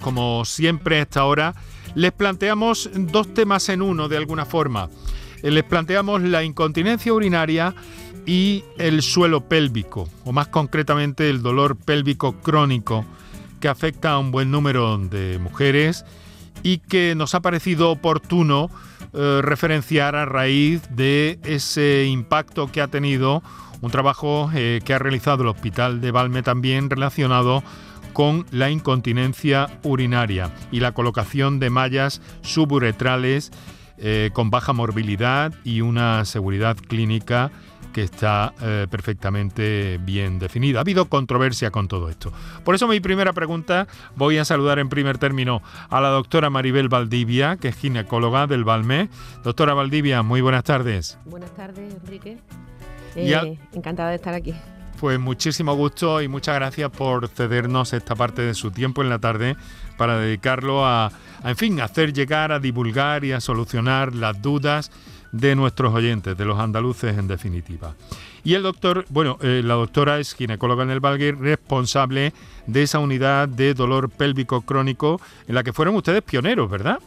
[0.00, 1.54] Como siempre a esta hora,
[1.94, 4.88] les planteamos dos temas en uno de alguna forma.
[5.42, 7.74] Eh, Les planteamos la incontinencia urinaria
[8.24, 13.04] y el suelo pélvico, o más concretamente el dolor pélvico crónico
[13.60, 16.04] que afecta a un buen número de mujeres
[16.62, 18.70] y que nos ha parecido oportuno
[19.12, 23.42] eh, referenciar a raíz de ese impacto que ha tenido
[23.82, 27.62] un trabajo eh, que ha realizado el Hospital de Valme también relacionado
[28.12, 33.50] con la incontinencia urinaria y la colocación de mallas suburetrales
[33.98, 37.50] eh, con baja morbilidad y una seguridad clínica
[37.92, 40.78] que está eh, perfectamente bien definida.
[40.78, 42.32] Ha habido controversia con todo esto.
[42.64, 46.88] Por eso mi primera pregunta voy a saludar en primer término a la doctora Maribel
[46.88, 49.08] Valdivia, que es ginecóloga del Balmé.
[49.44, 51.18] Doctora Valdivia, muy buenas tardes.
[51.26, 52.38] Buenas tardes, Enrique.
[53.14, 54.54] Eh, encantada de estar aquí.
[55.02, 59.18] Pues muchísimo gusto y muchas gracias por cedernos esta parte de su tiempo en la
[59.18, 59.56] tarde
[59.96, 61.06] para dedicarlo a,
[61.42, 64.92] a, en fin, hacer llegar, a divulgar y a solucionar las dudas
[65.32, 67.96] de nuestros oyentes, de los andaluces en definitiva.
[68.44, 72.32] Y el doctor, bueno, eh, la doctora es ginecóloga en el Valgue, responsable
[72.68, 77.00] de esa unidad de dolor pélvico crónico en la que fueron ustedes pioneros, ¿verdad?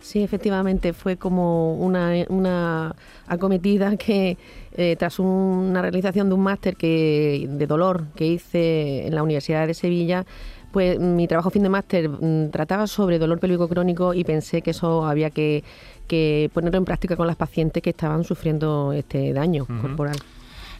[0.00, 2.94] Sí, efectivamente, fue como una, una
[3.26, 4.38] acometida que
[4.72, 9.66] eh, tras una realización de un máster que de dolor que hice en la Universidad
[9.66, 10.24] de Sevilla,
[10.72, 14.70] pues mi trabajo fin de máster mm, trataba sobre dolor pélvico crónico y pensé que
[14.70, 15.64] eso había que,
[16.06, 20.16] que ponerlo en práctica con las pacientes que estaban sufriendo este daño corporal.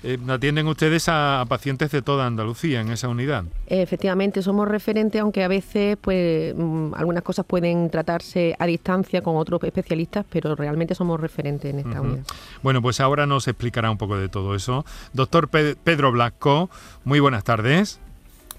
[0.02, 3.44] Eh, atienden ustedes a, a pacientes de toda Andalucía en esa unidad.
[3.66, 9.36] Efectivamente, somos referentes, aunque a veces pues mm, algunas cosas pueden tratarse a distancia con
[9.36, 12.24] otros especialistas, pero realmente somos referentes en esta unidad.
[12.62, 14.84] Bueno, pues ahora nos explicará un poco de todo eso.
[15.12, 16.70] Doctor Pe- Pedro Blasco,
[17.04, 18.00] muy buenas tardes.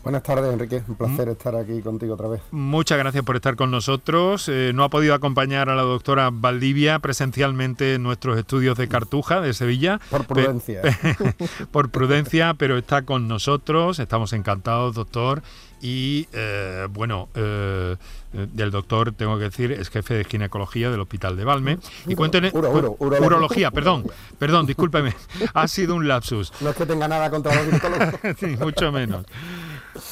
[0.03, 0.81] Buenas tardes, Enrique.
[0.87, 1.31] Un placer Mm.
[1.31, 2.41] estar aquí contigo otra vez.
[2.51, 4.49] Muchas gracias por estar con nosotros.
[4.49, 9.41] Eh, no ha podido acompañar a la doctora Valdivia presencialmente en nuestros estudios de Cartuja,
[9.41, 9.99] de Sevilla.
[10.09, 10.81] Por prudencia.
[11.71, 13.99] por prudencia, pero está con nosotros.
[13.99, 15.43] Estamos encantados, doctor.
[15.83, 17.95] Y eh, bueno, eh,
[18.33, 21.77] eh, del doctor, tengo que decir, es jefe de ginecología del Hospital de Valme.
[22.07, 22.49] Y cuénteme.
[22.53, 23.25] Uro, urología.
[23.27, 24.05] urología, perdón,
[24.39, 25.13] perdón, discúlpeme.
[25.53, 26.51] Ha sido un lapsus.
[26.61, 28.15] No es que tenga nada contra los ginecólogos.
[28.39, 29.25] Sí, mucho menos.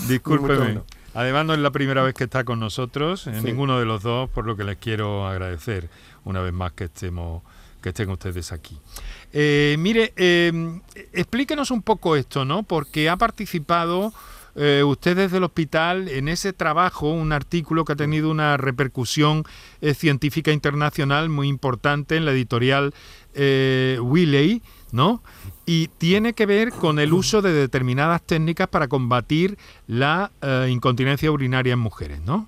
[0.07, 0.81] Discúlpeme.
[1.13, 3.45] Además, no es la primera vez que está con nosotros, en Sí.
[3.45, 5.89] ninguno de los dos, por lo que les quiero agradecer
[6.23, 7.41] una vez más que estemos
[7.81, 8.77] que estén ustedes aquí.
[9.31, 10.51] Eh, mire, eh,
[11.13, 12.63] explíquenos un poco esto, ¿no?
[12.63, 14.13] Porque ha participado
[14.55, 19.45] eh, usted desde el hospital en ese trabajo, un artículo que ha tenido una repercusión
[19.79, 22.93] eh, científica internacional muy importante en la editorial
[23.33, 24.61] eh, Wiley,
[24.91, 25.21] ¿no?
[25.65, 29.57] Y tiene que ver con el uso de determinadas técnicas para combatir
[29.87, 32.47] la eh, incontinencia urinaria en mujeres, ¿no?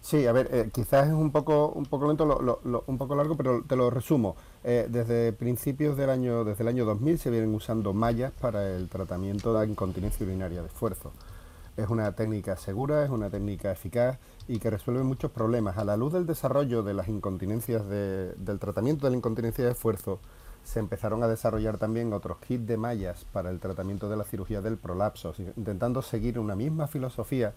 [0.00, 2.98] Sí, a ver, eh, quizás es un poco, un poco lento, lo- lo- lo- un
[2.98, 4.36] poco largo, pero te lo resumo.
[4.62, 8.88] Eh, desde principios del año, desde el año 2000 se vienen usando mallas para el
[8.90, 11.10] tratamiento de la incontinencia urinaria de esfuerzo.
[11.78, 15.78] Es una técnica segura, es una técnica eficaz y que resuelve muchos problemas.
[15.78, 19.70] A la luz del desarrollo de las incontinencias de- del tratamiento de la incontinencia de
[19.72, 20.20] esfuerzo,
[20.64, 24.60] se empezaron a desarrollar también otros kits de mallas para el tratamiento de la cirugía
[24.60, 27.52] del prolapso, intentando seguir una misma filosofía,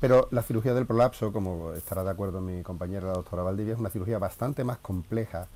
[0.00, 3.80] pero la cirugía del prolapso, como estará de acuerdo mi compañera la doctora Valdivia, es
[3.80, 5.48] una cirugía bastante más compleja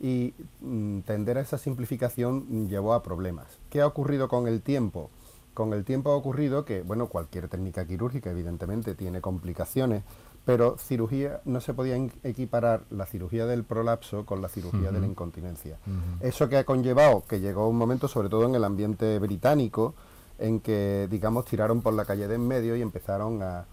[0.00, 3.46] y mm, tender a esa simplificación llevó a problemas.
[3.70, 5.10] ¿Qué ha ocurrido con el tiempo?
[5.54, 10.02] Con el tiempo ha ocurrido que, bueno, cualquier técnica quirúrgica evidentemente tiene complicaciones,
[10.44, 15.06] pero cirugía no se podía equiparar la cirugía del prolapso con la cirugía de la
[15.06, 15.78] incontinencia.
[16.20, 19.94] Eso que ha conllevado que llegó un momento, sobre todo en el ambiente británico,
[20.38, 23.64] en que, digamos, tiraron por la calle de en medio y empezaron a,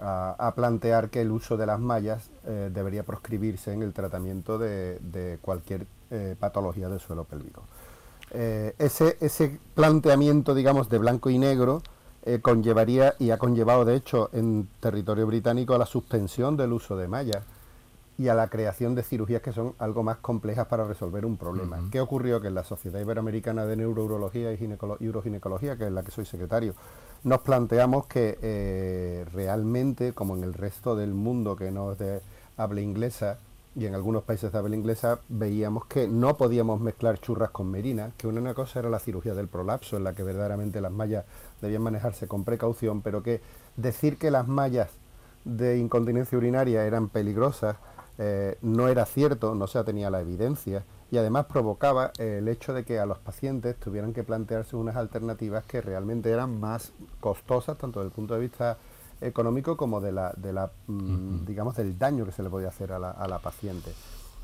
[0.00, 4.58] a- a plantear que el uso de las mallas eh, debería proscribirse en el tratamiento
[4.58, 7.62] de, de cualquier eh, patología del suelo pélvico.
[8.32, 11.82] Eh, ese, ese planteamiento, digamos, de blanco y negro
[12.26, 16.96] eh, conllevaría y ha conllevado, de hecho, en territorio británico a la suspensión del uso
[16.96, 17.42] de mallas
[18.18, 21.78] y a la creación de cirugías que son algo más complejas para resolver un problema.
[21.90, 22.40] ¿Qué ocurrió?
[22.40, 26.10] Que en la Sociedad Iberoamericana de Neurourología y, Ginecolo- y Uroginecología, que es la que
[26.10, 26.74] soy secretario,
[27.24, 32.20] nos planteamos que eh, realmente, como en el resto del mundo que no es de
[32.56, 33.38] habla inglesa,
[33.76, 38.14] y en algunos países de habla inglesa, veíamos que no podíamos mezclar churras con merinas,
[38.16, 41.26] que una cosa era la cirugía del prolapso, en la que verdaderamente las mallas
[41.60, 43.42] debían manejarse con precaución, pero que
[43.76, 44.90] decir que las mallas
[45.44, 47.76] de incontinencia urinaria eran peligrosas
[48.18, 52.84] eh, no era cierto, no se tenía la evidencia y además provocaba el hecho de
[52.84, 58.00] que a los pacientes tuvieran que plantearse unas alternativas que realmente eran más costosas tanto
[58.00, 58.78] desde el punto de vista
[59.20, 62.92] económico como de la, de la mm, digamos, del daño que se le podía hacer
[62.92, 63.92] a la, a la paciente.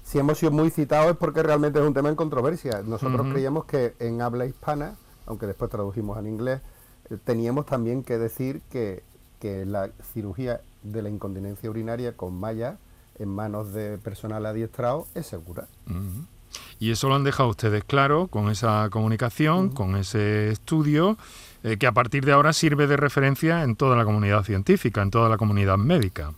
[0.04, 2.82] Si hemos sido muy citados es porque realmente es un tema en controversia.
[2.84, 4.96] Nosotros creíamos que en habla hispana,
[5.26, 6.60] aunque después tradujimos al inglés,
[7.10, 9.02] eh, teníamos también que decir que,
[9.42, 12.78] la cirugía de la incontinencia urinaria con malla
[13.18, 15.66] en manos de personal adiestrado es segura.
[16.78, 21.16] Y eso lo han dejado ustedes claro con esa comunicación, con ese estudio,
[21.62, 25.10] eh, que a partir de ahora sirve de referencia en toda la comunidad científica, en
[25.10, 26.32] toda la comunidad médica.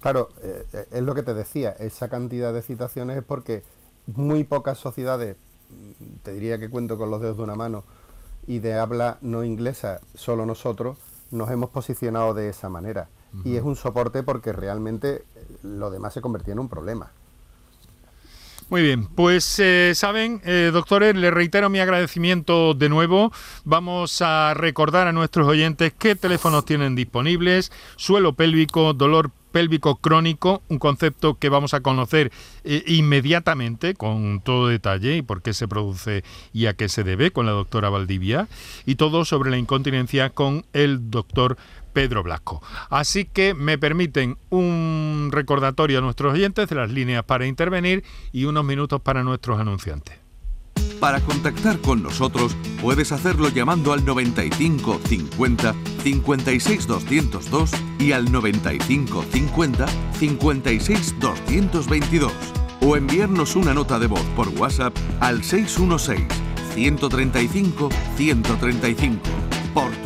[0.00, 3.64] Claro, eh, eh, es lo que te decía, esa cantidad de citaciones es porque
[4.06, 5.36] muy pocas sociedades,
[5.70, 7.84] mm, te diría que cuento con los dedos de una mano,
[8.46, 10.98] y de habla no inglesa, solo nosotros,
[11.32, 13.08] nos hemos posicionado de esa manera.
[13.44, 15.24] Y es un soporte porque realmente
[15.62, 17.10] lo demás se convertía en un problema.
[18.68, 19.62] Muy bien, pues
[19.94, 20.42] saben,
[20.72, 23.32] doctores, les reitero mi agradecimiento de nuevo.
[23.64, 30.62] Vamos a recordar a nuestros oyentes qué teléfonos tienen disponibles, suelo pélvico, dolor pélvico crónico,
[30.68, 32.30] un concepto que vamos a conocer
[32.64, 37.30] eh, inmediatamente con todo detalle y por qué se produce y a qué se debe
[37.30, 38.48] con la doctora Valdivia,
[38.84, 41.56] y todo sobre la incontinencia con el doctor
[41.96, 42.62] Pedro Blasco.
[42.90, 48.44] Así que me permiten un recordatorio a nuestros oyentes de las líneas para intervenir y
[48.44, 50.18] unos minutos para nuestros anunciantes.
[51.00, 59.24] Para contactar con nosotros puedes hacerlo llamando al 95 50 56 202 y al 95
[59.32, 59.86] 50
[60.18, 62.32] 56 222
[62.82, 66.26] o enviarnos una nota de voz por WhatsApp al 616
[66.74, 67.88] 135
[68.18, 69.20] 135
[69.72, 70.05] por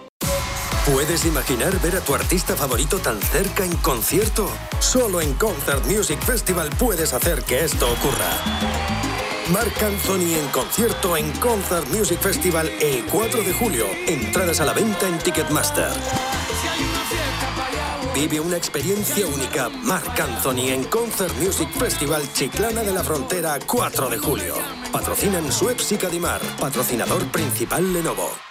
[0.91, 4.49] ¿Puedes imaginar ver a tu artista favorito tan cerca en concierto?
[4.79, 8.29] Solo en Concert Music Festival puedes hacer que esto ocurra.
[9.53, 13.85] Marc Anthony en concierto en Concert Music Festival el 4 de julio.
[14.05, 15.91] Entradas a la venta en Ticketmaster.
[18.13, 19.69] Vive una experiencia única.
[19.69, 24.55] Marc Anthony en Concert Music Festival Chiclana de la Frontera 4 de julio.
[24.91, 28.50] Patrocinan Suez y Cadimar, patrocinador principal Lenovo.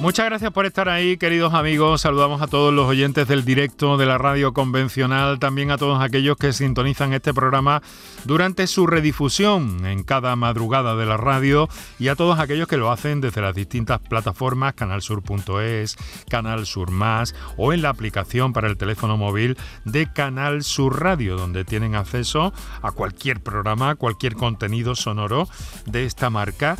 [0.00, 2.00] Muchas gracias por estar ahí, queridos amigos.
[2.00, 6.38] Saludamos a todos los oyentes del directo de la radio convencional, también a todos aquellos
[6.38, 7.82] que sintonizan este programa
[8.24, 12.90] durante su redifusión en cada madrugada de la radio y a todos aquellos que lo
[12.90, 15.98] hacen desde las distintas plataformas, canalsur.es,
[16.30, 21.36] Canal Sur Más o en la aplicación para el teléfono móvil de Canal Sur Radio,
[21.36, 25.46] donde tienen acceso a cualquier programa, cualquier contenido sonoro
[25.84, 26.78] de esta marca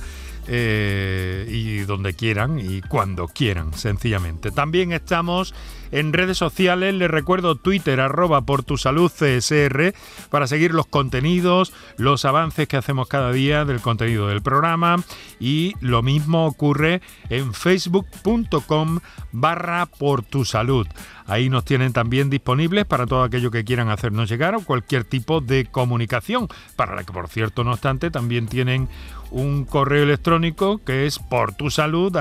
[0.53, 4.51] eh, y donde quieran y cuando quieran, sencillamente.
[4.51, 5.55] También estamos
[5.93, 9.93] En redes sociales les recuerdo Twitter arroba por tu salud CSR
[10.31, 14.97] para seguir los contenidos, los avances que hacemos cada día del contenido del programa
[15.41, 19.01] y lo mismo ocurre en facebook.com
[19.33, 20.87] barra por tu salud.
[21.27, 25.41] Ahí nos tienen también disponibles para todo aquello que quieran hacernos llegar o cualquier tipo
[25.41, 28.89] de comunicación, para la que por cierto, no obstante, también tienen
[29.31, 32.17] un correo electrónico que es por salud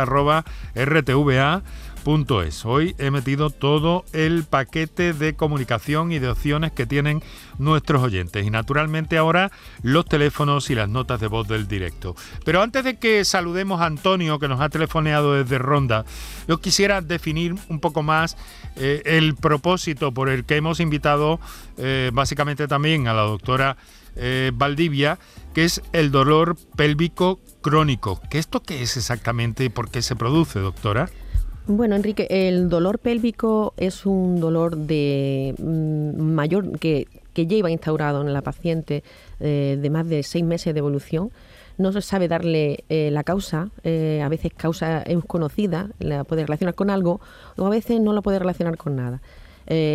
[2.44, 2.65] es.
[2.65, 7.22] Hoy he metido todo el paquete de comunicación y de opciones que tienen
[7.60, 9.51] nuestros oyentes y naturalmente ahora
[9.84, 12.15] los teléfonos y las notas de voz del directo.
[12.46, 16.03] Pero antes de que saludemos a Antonio que nos ha telefoneado desde Ronda,
[16.48, 18.38] yo quisiera definir un poco más
[18.75, 21.39] eh, el propósito por el que hemos invitado
[21.77, 23.77] eh, básicamente también a la doctora
[24.15, 25.20] eh, Valdivia,
[25.53, 28.20] que es el dolor pélvico crónico.
[28.32, 31.10] ¿Qué esto qué es exactamente y por qué se produce, doctora?
[31.67, 38.33] Bueno, Enrique, el dolor pélvico es un dolor de mm, mayor que, lleva instaurado en
[38.33, 39.01] la paciente
[39.39, 41.31] eh, de más de seis meses de evolución.
[41.77, 46.43] No se sabe darle eh, la causa, eh, a veces causa es conocida, la puede
[46.43, 47.21] relacionar con algo
[47.55, 49.21] o a veces no la puede relacionar con nada.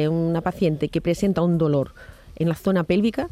[0.09, 1.93] una paciente que presenta un dolor
[2.37, 3.29] en la zona pélvica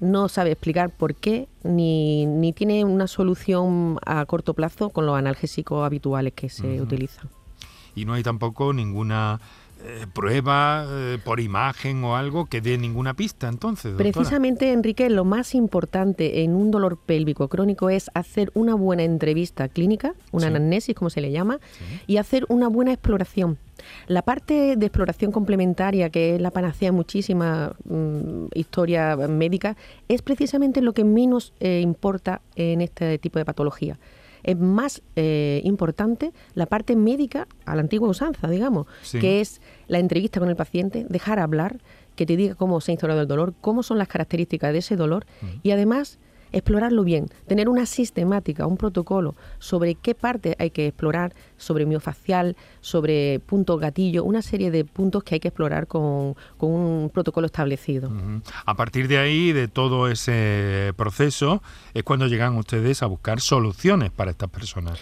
[0.00, 5.16] no sabe explicar por qué ni, ni tiene una solución a corto plazo con los
[5.16, 7.28] analgésicos habituales que se utilizan
[7.94, 9.40] y no hay tampoco ninguna
[9.84, 13.96] eh, prueba eh, por imagen o algo que dé ninguna pista entonces.
[13.96, 19.68] Precisamente, Enrique, lo más importante en un dolor pélvico crónico es hacer una buena entrevista
[19.68, 21.58] clínica, una anamnesis como se le llama,
[22.06, 23.58] y hacer una buena exploración.
[24.06, 30.80] La parte de exploración complementaria, que es la panacea muchísima mm, historia médica, es precisamente
[30.80, 33.98] lo que menos eh, importa en este tipo de patología
[34.44, 39.98] es más eh, importante la parte médica a la antigua usanza, digamos, que es la
[39.98, 41.78] entrevista con el paciente, dejar hablar,
[42.16, 44.96] que te diga cómo se ha instaurado el dolor, cómo son las características de ese
[44.96, 45.26] dolor
[45.62, 46.18] y además
[46.52, 52.56] explorarlo bien, tener una sistemática, un protocolo sobre qué parte hay que explorar, sobre miofacial,
[52.80, 58.10] sobre punto gatillo, una serie de puntos que hay que explorar con, un protocolo establecido.
[58.64, 61.62] A partir de ahí, de todo ese proceso,
[61.94, 64.98] es cuando llegan ustedes a buscar soluciones para estas personas.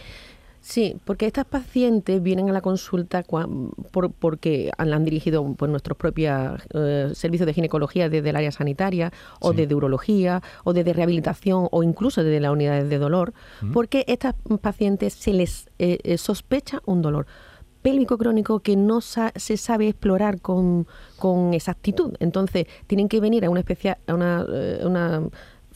[0.70, 6.62] Sí, porque estas pacientes vienen a la consulta por, porque han dirigido por nuestros propios
[6.72, 11.82] eh, servicios de ginecología desde el área sanitaria o de urología o desde rehabilitación o
[11.82, 13.72] incluso desde las unidades de dolor, mm.
[13.72, 17.26] porque a estas pacientes se les eh, eh, sospecha un dolor
[17.82, 20.86] pélvico crónico que no se sabe explorar con,
[21.18, 22.14] con, exactitud.
[22.20, 24.46] Entonces, tienen que venir a una, especial, a una,
[24.82, 25.22] una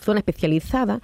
[0.05, 1.01] zona especializada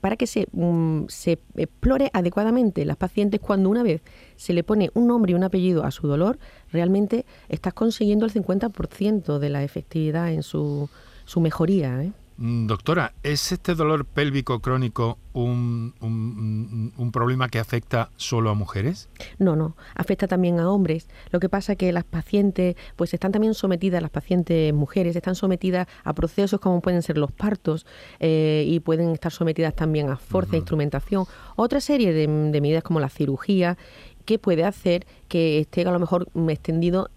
[0.00, 4.02] para, que se, mm, se explore adecuadamente las pacientes cuando una vez
[4.36, 6.38] se le pone un nombre y un apellido a su dolor,
[6.72, 10.88] realmente estás consiguiendo el 50% de la efectividad en su,
[11.24, 12.02] su mejoría.
[12.02, 12.12] ¿eh?
[12.38, 19.08] Mm, doctora, ¿es este dolor pélvico crónico un, un, problema que afecta solo a mujeres?
[19.38, 21.08] No, no, afecta también a hombres.
[21.30, 25.34] Lo que pasa es que las pacientes, pues están también sometidas, las pacientes mujeres, están
[25.34, 27.86] sometidas a procesos como pueden ser los partos
[28.20, 31.24] eh, y pueden estar sometidas también a fuerza, instrumentación,
[31.56, 33.78] otra serie de, de medidas como la cirugía
[34.26, 37.10] que puede hacer que esté a lo mejor extendido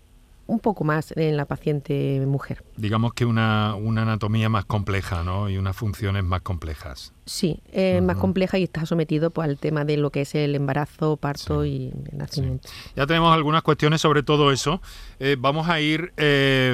[0.49, 2.63] un poco más en la paciente mujer.
[2.75, 5.47] Digamos que una, una anatomía más compleja, ¿no?
[5.49, 7.13] Y unas funciones más complejas.
[7.25, 10.55] Sí, es más compleja y está sometido pues, al tema de lo que es el
[10.55, 12.67] embarazo, parto y el nacimiento.
[12.95, 14.81] Ya tenemos algunas cuestiones sobre todo eso.
[15.19, 16.71] Eh, vamos a ir eh,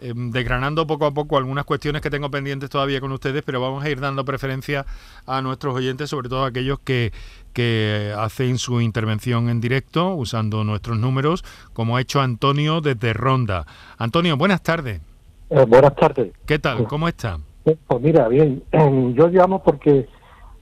[0.00, 3.84] em, desgranando poco a poco algunas cuestiones que tengo pendientes todavía con ustedes, pero vamos
[3.84, 4.86] a ir dando preferencia
[5.26, 7.12] a nuestros oyentes, sobre todo aquellos que,
[7.56, 13.64] que hacen su intervención en directo usando nuestros números, como ha hecho Antonio desde Ronda.
[13.96, 15.00] Antonio, buenas tardes.
[15.48, 16.34] Eh, buenas tardes.
[16.44, 16.84] ¿Qué tal?
[16.84, 17.38] ¿Cómo está?
[17.64, 20.06] Pues mira, bien, yo llamo porque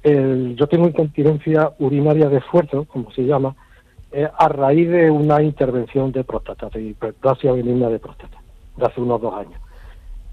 [0.04, 3.56] yo tengo incontinencia urinaria de esfuerzo, como se llama,
[4.12, 8.38] eh, a raíz de una intervención de próstata, de hiperplasia benigna de próstata,
[8.76, 9.60] de hace unos dos años.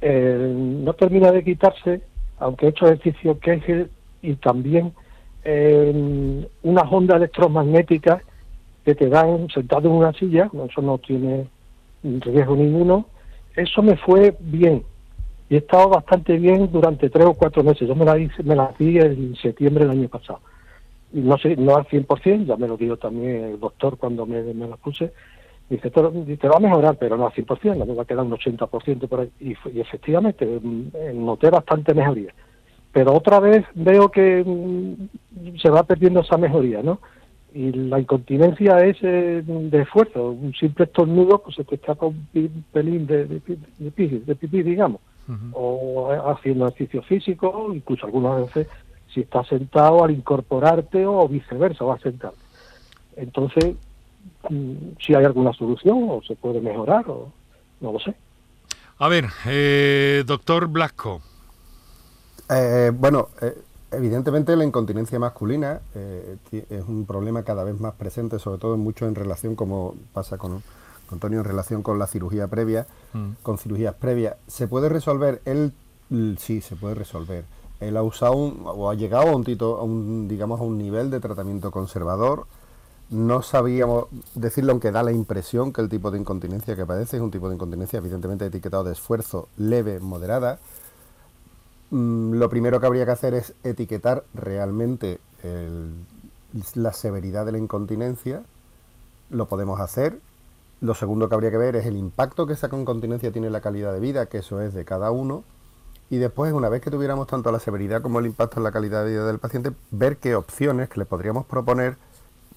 [0.02, 2.02] Eh, no termina de quitarse,
[2.38, 3.90] aunque he hecho ejercicio Kegel
[4.22, 4.94] y también
[5.44, 8.22] eh, unas ondas electromagnéticas
[8.86, 11.48] que te dan sentado en una silla, eso no tiene
[12.04, 13.06] riesgo ninguno,
[13.56, 14.84] eso me fue bien,
[15.52, 17.86] y he estado bastante bien durante tres o cuatro meses.
[17.86, 20.40] Yo me la, hice, me la di en septiembre del año pasado.
[21.12, 24.42] Y no sé, no al 100%, ya me lo dijo también el doctor cuando me,
[24.42, 25.12] me la puse.
[25.70, 29.10] Dice, te, va a mejorar, pero no al 100%, me va a quedar un 80%
[29.10, 29.32] por ahí.
[29.42, 32.34] Y, efectivamente, mm, noté bastante mejoría.
[32.92, 37.00] Pero otra vez veo que mm, se va perdiendo esa mejoría, ¿no?
[37.54, 40.32] Y la incontinencia es eh, de esfuerzo.
[40.32, 42.28] Un simple estornudo, pues se te escapa un
[42.72, 43.42] pelín de, de,
[43.78, 45.02] de, pipí, digamos.
[45.54, 48.68] O haciendo ejercicio físico, incluso algunas veces
[49.14, 52.40] si estás sentado al incorporarte o viceversa, o a sentarte.
[53.16, 53.76] Entonces,
[54.50, 54.74] mm,
[55.06, 57.32] si hay alguna solución o se puede mejorar, o
[57.80, 58.14] no lo sé.
[58.98, 61.22] A ver, eh, doctor Blasco.
[62.52, 63.58] Eh, bueno, eh,
[63.92, 69.16] evidentemente la incontinencia masculina es un problema cada vez más presente, sobre todo mucho en
[69.16, 70.62] relación, como pasa con,
[71.12, 73.44] Antonio, en relación con la cirugía previa, mm.
[73.44, 74.36] con cirugías previas.
[74.48, 75.42] ¿Se puede resolver?
[75.46, 75.74] Él
[76.38, 77.46] sí, se puede resolver.
[77.80, 81.10] Él ha usado o ha llegado a un, tito, a un, digamos, a un nivel
[81.10, 82.46] de tratamiento conservador
[83.12, 84.06] no sabíamos
[84.36, 87.50] decirlo, aunque da la impresión que el tipo de incontinencia que padece es un tipo
[87.50, 90.60] de incontinencia evidentemente etiquetado de esfuerzo leve, moderada.
[91.92, 95.20] Mm, lo primero que habría que hacer es etiquetar realmente
[96.76, 98.44] la severidad de la incontinencia.
[99.30, 100.20] Lo podemos hacer.
[100.80, 103.62] Lo segundo que habría que ver es el impacto que esa incontinencia tiene en la
[103.62, 105.44] calidad de vida, que eso es de cada uno.
[106.10, 109.06] Y después, una vez que tuviéramos tanto la severidad como el impacto en la calidad
[109.06, 111.98] de vida del paciente, ver qué opciones que le podríamos proponer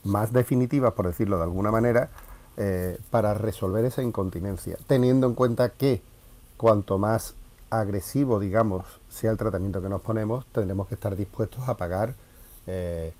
[0.04, 2.10] más definitivas, por decirlo de alguna manera,
[2.56, 6.02] eh, para resolver esa incontinencia, teniendo en cuenta que
[6.56, 7.34] cuanto más
[7.80, 12.14] agresivo, digamos, sea el tratamiento que nos ponemos, tendremos que estar dispuestos a pagar
[12.66, 13.12] eh,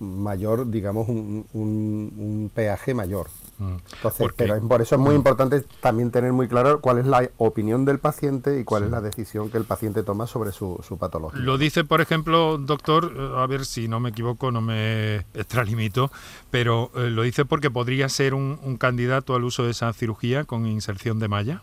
[0.00, 3.28] mayor, digamos, un, un, peaje mayor.
[3.58, 3.76] Mm.
[3.94, 5.16] Entonces, pero por eso es muy mm.
[5.16, 9.00] importante también tener muy claro cuál es la opinión del paciente y cuál es la
[9.00, 11.40] decisión que el paciente toma sobre su, su, patología.
[11.40, 16.10] Lo dice, por ejemplo, doctor, a ver si no me equivoco, no me extralimito,
[16.50, 20.44] pero eh, lo dice porque podría ser un, un candidato al uso de esa cirugía
[20.44, 21.62] con inserción de malla.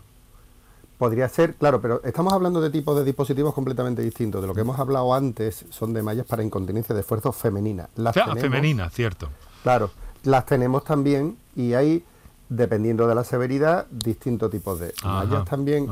[0.98, 4.40] Podría ser, claro, pero estamos hablando de tipos de dispositivos completamente distintos.
[4.40, 7.88] De lo que hemos hablado antes son de mallas para incontinencia de esfuerzo femenina.
[7.96, 9.28] Las femenina, cierto.
[9.62, 9.90] Claro,
[10.24, 12.02] las tenemos también y hay,
[12.48, 15.88] dependiendo de la severidad, distintos tipos de mallas también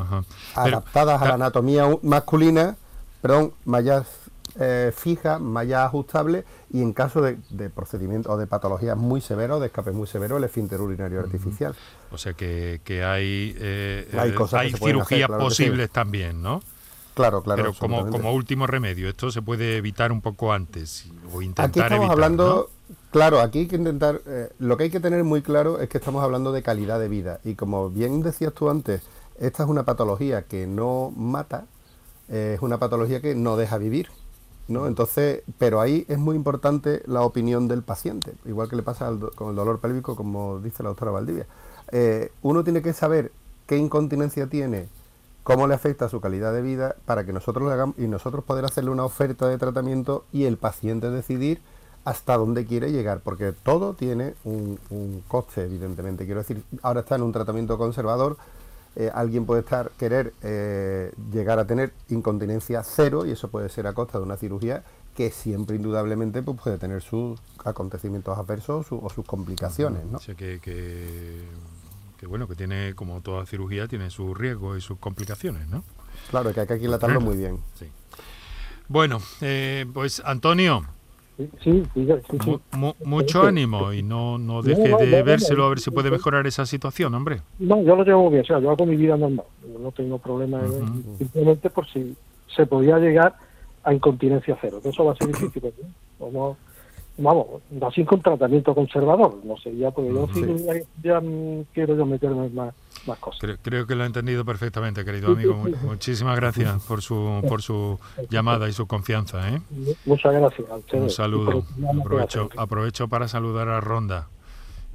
[0.54, 2.76] adaptadas a la anatomía masculina,
[3.20, 4.06] perdón, mallas
[4.58, 6.44] eh, fijas, mallas ajustables
[6.74, 7.36] y en caso de,
[7.70, 11.72] procedimientos o de patologías muy severas de escape muy severo, el esfínter urinario artificial.
[12.10, 16.60] O sea que, hay, eh, hay, cirugías posibles también, ¿no?
[17.14, 17.62] Claro, claro.
[17.62, 21.78] Pero como, como último remedio, esto se puede evitar un poco antes o intentar Aquí
[21.78, 22.68] estamos hablando,
[23.12, 25.98] claro, aquí hay que intentar, eh, lo que hay que tener muy claro es que
[25.98, 29.02] estamos hablando de calidad de vida y como bien decías tú antes,
[29.38, 31.66] esta es una patología que no mata,
[32.28, 34.08] es una patología que no deja vivir.
[34.68, 34.86] ¿No?
[34.86, 39.50] Entonces, pero ahí es muy importante la opinión del paciente, igual que le pasa con
[39.50, 41.46] el dolor pélvico, como dice la doctora Valdivia.
[41.92, 43.32] Eh, uno tiene que saber
[43.66, 44.88] qué incontinencia tiene,
[45.42, 48.44] cómo le afecta a su calidad de vida, para que nosotros le hagamos y nosotros
[48.44, 51.60] poder hacerle una oferta de tratamiento y el paciente decidir
[52.04, 56.26] hasta dónde quiere llegar, porque todo tiene un, un coste, evidentemente.
[56.26, 58.36] Quiero decir, ahora está en un tratamiento conservador,
[58.96, 63.86] eh, alguien puede estar querer eh, llegar a tener incontinencia cero y eso puede ser
[63.86, 64.84] a costa de una cirugía
[65.16, 70.04] que siempre indudablemente pues, puede tener sus acontecimientos adversos o sus complicaciones.
[70.06, 70.18] ¿no?
[70.36, 71.40] que,
[72.26, 75.84] bueno, que tiene, como toda cirugía, tiene sus riesgos y sus complicaciones, ¿no?
[76.30, 77.60] Claro, que hay que aquilatarlo muy bien.
[78.88, 80.86] Bueno, eh, pues Antonio,
[81.62, 81.82] Sí,
[83.04, 87.12] mucho ánimo y no, no deje de vérselo a ver si puede mejorar esa situación,
[87.14, 87.40] hombre.
[87.58, 89.46] No, yo lo muy bien, o sea, yo hago mi vida normal,
[89.80, 90.60] no tengo problema,
[91.18, 92.14] simplemente por si
[92.54, 93.34] se podía llegar
[93.82, 95.72] a incontinencia cero, que eso va a ser difícil,
[96.20, 96.56] ¿no?
[97.16, 97.46] vamos,
[97.82, 100.28] así con tratamiento conservador, no sé, ya porque yo
[101.02, 101.20] ya,
[101.72, 102.74] quiero yo meterme más,
[103.06, 103.58] más cosas.
[103.62, 105.54] Creo, que lo he entendido perfectamente, querido amigo.
[105.82, 107.98] Muchísimas gracias por su por su
[108.30, 109.48] llamada y su confianza.
[109.50, 109.60] ¿eh?
[110.04, 110.68] Muchas gracias.
[110.92, 111.64] Un saludo.
[112.00, 114.28] Aprovecho, aprovecho para saludar a Ronda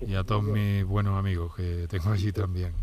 [0.06, 2.74] y a todos mis buenos amigos que tengo allí también.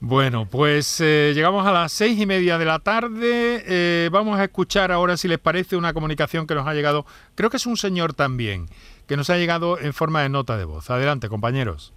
[0.00, 3.62] Bueno, pues eh, llegamos a las seis y media de la tarde.
[3.66, 7.06] Eh, vamos a escuchar ahora, si les parece, una comunicación que nos ha llegado.
[7.34, 8.66] Creo que es un señor también,
[9.06, 10.90] que nos ha llegado en forma de nota de voz.
[10.90, 11.92] Adelante, compañeros.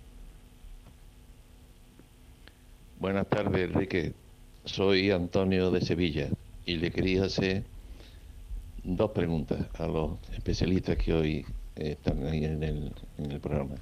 [3.00, 4.14] Buenas tardes, Enrique.
[4.66, 6.30] Soy Antonio de Sevilla
[6.66, 7.64] y le quería hacer
[8.84, 13.76] dos preguntas a los especialistas que hoy están ahí en el, en el programa.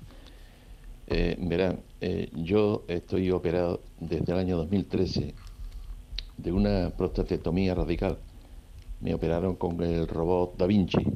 [1.08, 5.34] Eh, verán, eh, yo estoy operado desde el año 2013
[6.36, 8.18] de una prostatectomía radical.
[9.00, 11.08] Me operaron con el robot Da Vinci.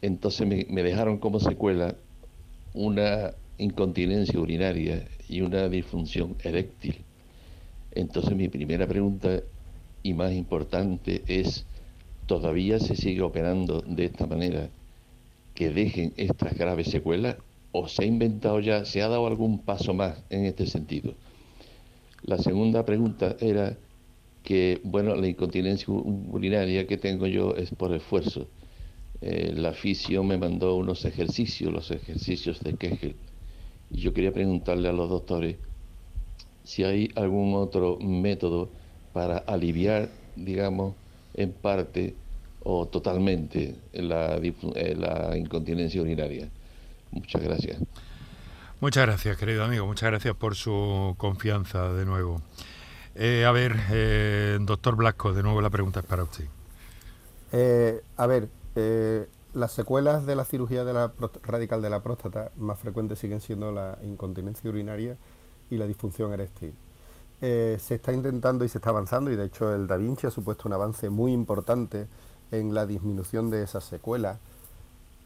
[0.00, 1.96] Entonces me, dejaron como secuela
[2.72, 6.96] una incontinencia urinaria y una disfunción eréctil.
[7.92, 9.40] Entonces mi primera pregunta
[10.02, 11.66] y más importante es,
[12.26, 14.68] ¿todavía se sigue operando de esta manera?
[15.60, 17.36] que dejen estas graves secuelas
[17.72, 21.14] o se ha inventado ya, se ha dado algún paso más en este sentido.
[22.22, 23.76] La segunda pregunta era
[24.42, 28.48] que, bueno, la incontinencia urinaria que tengo yo es por esfuerzo.
[29.20, 33.16] Eh, la fisio me mandó unos ejercicios, los ejercicios de Kegel.
[33.90, 35.56] Y yo quería preguntarle a los doctores
[36.64, 38.70] si hay algún otro método
[39.12, 40.94] para aliviar, digamos,
[41.34, 42.14] en parte
[42.62, 46.48] o totalmente la, eh, la incontinencia urinaria.
[47.10, 47.78] Muchas gracias.
[48.80, 49.86] Muchas gracias, querido amigo.
[49.86, 52.40] Muchas gracias por su confianza de nuevo.
[53.14, 56.44] Eh, a ver, eh, doctor Blasco, de nuevo la pregunta es para usted.
[57.52, 58.48] Eh, a ver,
[59.54, 63.72] las secuelas de la cirugía de la radical de la próstata más frecuentes siguen siendo
[63.72, 65.16] la incontinencia urinaria
[65.70, 66.74] y la disfunción eréctil.
[67.40, 70.68] se está intentando y se está avanzando, y de hecho el Da Vinci ha supuesto
[70.68, 72.06] un avance muy importante
[72.50, 74.38] en la disminución de esas secuelas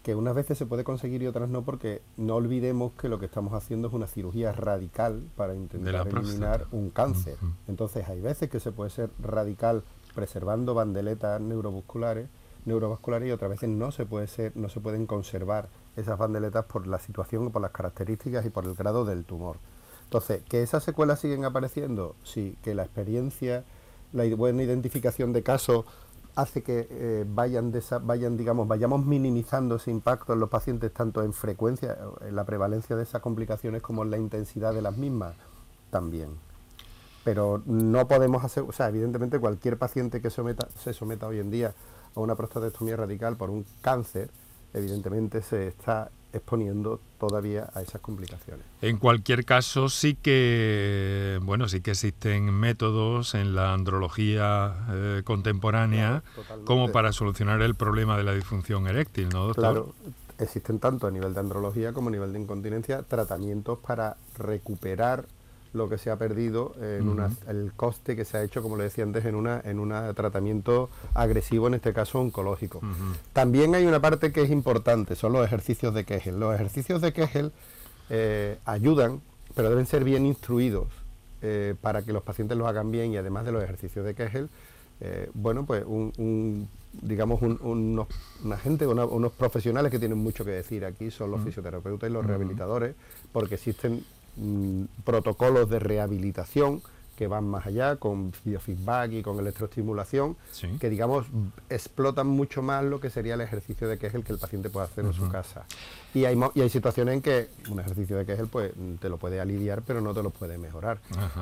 [0.02, 3.24] que unas veces se puede conseguir y otras no, porque no olvidemos que lo que
[3.24, 7.38] estamos haciendo es una cirugía radical para intentar eliminar un cáncer.
[7.68, 9.82] Entonces hay veces que se puede ser radical
[10.14, 12.28] preservando bandeletas neurovasculares,
[12.66, 16.86] neurovasculares y otras veces no se puede ser, no se pueden conservar esas bandeletas por
[16.86, 19.58] la situación, por las características y por el grado del tumor.
[20.04, 23.64] Entonces, que esas secuelas siguen apareciendo, sí, que la experiencia,
[24.12, 25.84] la buena identificación de casos
[26.36, 27.72] hace que eh, vayan,
[28.02, 32.96] vayan, digamos, vayamos minimizando ese impacto en los pacientes, tanto en frecuencia, en la prevalencia
[32.96, 35.34] de esas complicaciones, como en la intensidad de las mismas
[35.90, 36.30] también.
[37.22, 41.50] Pero no podemos hacer, o sea, evidentemente cualquier paciente que someta, se someta hoy en
[41.50, 41.74] día
[42.14, 44.30] a una prostatectomía radical por un cáncer,
[44.72, 48.66] evidentemente se está exponiendo todavía a esas complicaciones.
[48.82, 56.22] En cualquier caso, sí que bueno, sí que existen métodos en la andrología eh, contemporánea
[56.64, 59.62] como para solucionar el problema de la disfunción eréctil, ¿no, doctor?
[59.62, 59.94] Claro,
[60.38, 65.26] existen tanto a nivel de andrología como a nivel de incontinencia tratamientos para recuperar
[65.74, 68.84] lo que se ha perdido en una, el coste que se ha hecho, como le
[68.84, 72.80] decía antes, en una en un tratamiento agresivo, en este caso oncológico.
[73.32, 76.38] También hay una parte que es importante, son los ejercicios de Kegel.
[76.38, 77.52] Los ejercicios de Kegel
[78.10, 79.20] eh, ayudan,
[79.54, 80.88] pero deben ser bien instruidos
[81.42, 84.48] eh, para que los pacientes los hagan bien y además de los ejercicios de Kegel,
[85.00, 88.06] eh, bueno, pues un, digamos, unos,
[88.44, 92.24] una gente, unos profesionales que tienen mucho que decir aquí son los fisioterapeutas y los
[92.24, 92.94] rehabilitadores,
[93.32, 94.04] porque existen
[94.36, 96.82] Mm, protocolos de rehabilitación
[97.14, 100.36] que van más allá con biofeedback y con electroestimulación,
[100.80, 101.26] que digamos
[101.70, 105.04] explotan mucho más lo que sería el ejercicio de Kegel que el paciente puede hacer
[105.04, 105.64] en su casa.
[106.12, 109.40] Y hay, y hay situaciones en que un ejercicio de Kegel pues te lo puede
[109.40, 110.98] aliviar, pero no te lo puede mejorar.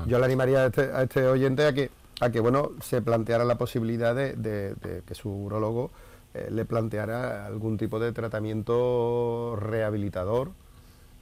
[0.07, 3.45] Yo le animaría a este, a este, oyente a que, a que bueno, se planteara
[3.45, 5.91] la posibilidad de, que su urologo
[6.35, 10.51] eh, le planteara algún tipo de tratamiento rehabilitador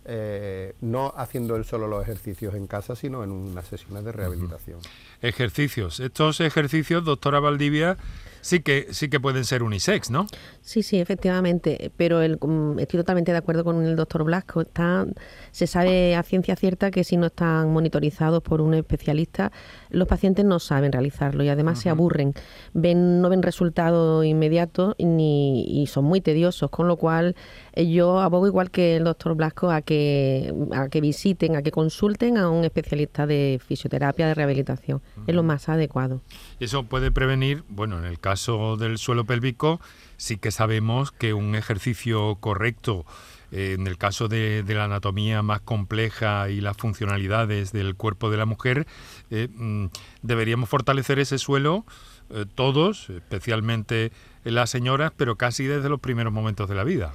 [0.05, 4.81] eh, no haciendo él solo los ejercicios en casa, sino en unas sesiones de rehabilitación.
[5.21, 6.01] Ejercicios.
[6.01, 7.99] Estos ejercicios, doctora Valdivia,
[8.41, 10.27] sí que sí que pueden ser unisex, ¿no?
[10.63, 14.63] Sí, sí, efectivamente, pero el, mm, estoy totalmente de acuerdo con el doctor Blasco.
[14.63, 15.07] Está,
[15.51, 19.53] se sabe a ciencia cierta que si no están monitorizados por un especialista,
[19.91, 22.35] los pacientes no saben realizarlo y además se aburren,
[22.73, 27.37] ven no ven resultados inmediatos ni, y son muy tediosos, con lo cual
[27.73, 31.71] eh, yo abogo igual que el doctor Blasco a que a que visiten, a que
[31.71, 35.03] consulten a un especialista de fisioterapia de rehabilitación.
[35.27, 36.21] Es lo más adecuado.
[36.59, 39.81] Eso puede prevenir, bueno, en el caso del suelo pélvico,
[40.17, 43.05] sí que sabemos que un ejercicio correcto
[43.53, 48.47] en el caso de, la anatomía más compleja y las funcionalidades del cuerpo de la
[48.47, 48.87] mujer,
[49.31, 49.87] eh, mm,
[50.23, 51.85] deberíamos fortalecer ese suelo
[52.31, 54.13] eh, todos, especialmente
[54.45, 57.13] las señoras, pero casi desde los primeros momentos de la vida.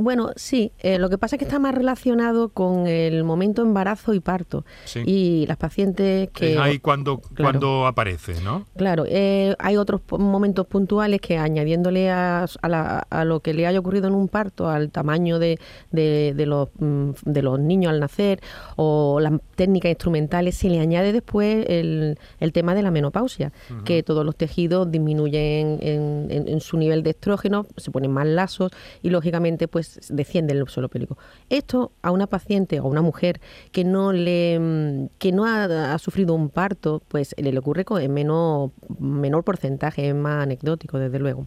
[0.00, 4.14] Bueno, sí, eh, lo que pasa es que está más relacionado con el momento embarazo
[4.14, 4.64] y parto.
[5.04, 6.52] Y las pacientes que...
[6.52, 8.64] Es ahí cuando, cuando aparece, ¿no?
[8.76, 14.06] Claro, eh, hay otros momentos puntuales que añadiéndole a, a, lo que le haya ocurrido
[14.06, 15.58] en un parto, al tamaño de,
[15.90, 18.40] de, los, mm, de los niños al nacer
[18.76, 23.52] o las técnicas instrumentales, se le añade después el, el tema de la menopausia,
[23.84, 28.70] que todos los tejidos disminuyen en, en, su nivel de estrógeno, se ponen más lasos
[29.02, 31.18] y lógicamente pues pues desciende el suelo pélvico.
[31.48, 33.40] Esto a una paciente o a una mujer
[33.72, 38.70] que no le que no ha, sufrido un parto, pues le, ocurre con en menor,
[38.98, 41.46] menor porcentaje, es más anecdótico desde luego.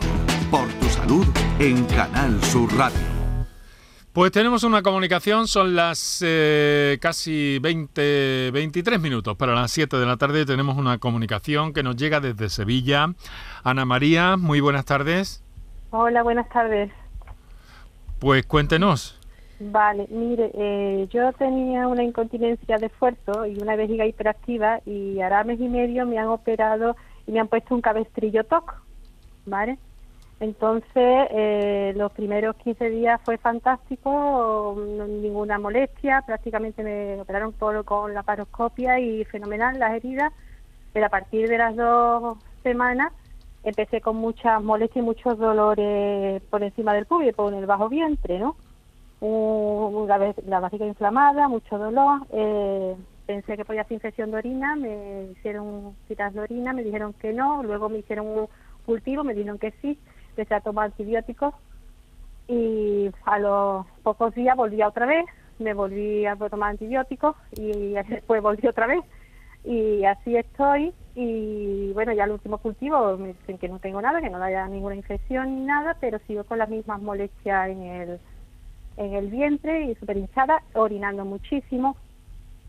[0.50, 1.26] Por tu salud
[1.58, 2.98] en Canal Sur Radio.
[4.12, 10.06] Pues tenemos una comunicación, son las eh, casi 20, 23 minutos para las 7 de
[10.06, 10.44] la tarde.
[10.44, 13.14] Tenemos una comunicación que nos llega desde Sevilla.
[13.62, 15.44] Ana María, muy buenas tardes.
[15.90, 16.90] Hola, buenas tardes.
[18.18, 19.19] Pues cuéntenos.
[19.62, 25.44] Vale, mire, eh, yo tenía una incontinencia de esfuerzo y una vejiga hiperactiva y ahora
[25.44, 26.96] mes y medio me han operado
[27.26, 28.74] y me han puesto un cabestrillo TOC,
[29.44, 29.78] ¿vale?
[30.40, 38.14] Entonces, eh, los primeros 15 días fue fantástico, ninguna molestia, prácticamente me operaron por, con
[38.14, 40.32] la paroscopia y fenomenal las heridas,
[40.94, 43.12] pero a partir de las dos semanas
[43.62, 48.38] empecé con muchas molestias y muchos dolores por encima del público, en el bajo vientre,
[48.38, 48.56] ¿no?
[49.20, 55.24] La, la vasija inflamada, mucho dolor, eh, pensé que podía ser infección de orina, me
[55.32, 58.48] hicieron citas de orina, me dijeron que no, luego me hicieron un
[58.86, 59.98] cultivo, me dijeron que sí,
[60.30, 61.54] empecé a tomar antibióticos
[62.48, 65.24] y a los pocos días volví otra vez,
[65.58, 69.00] me volví a tomar antibióticos y después volví otra vez.
[69.62, 74.20] Y así estoy y bueno ya el último cultivo me dicen que no tengo nada,
[74.20, 78.20] que no haya ninguna infección ni nada, pero sigo con las mismas molestias en el
[79.00, 81.96] en el vientre y súper hinchada, orinando muchísimo,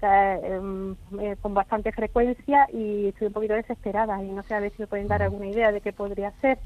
[0.02, 4.72] em, eh, con bastante frecuencia y estoy un poquito desesperada y no sé a ver
[4.72, 6.58] si me pueden dar alguna idea de qué podría ser.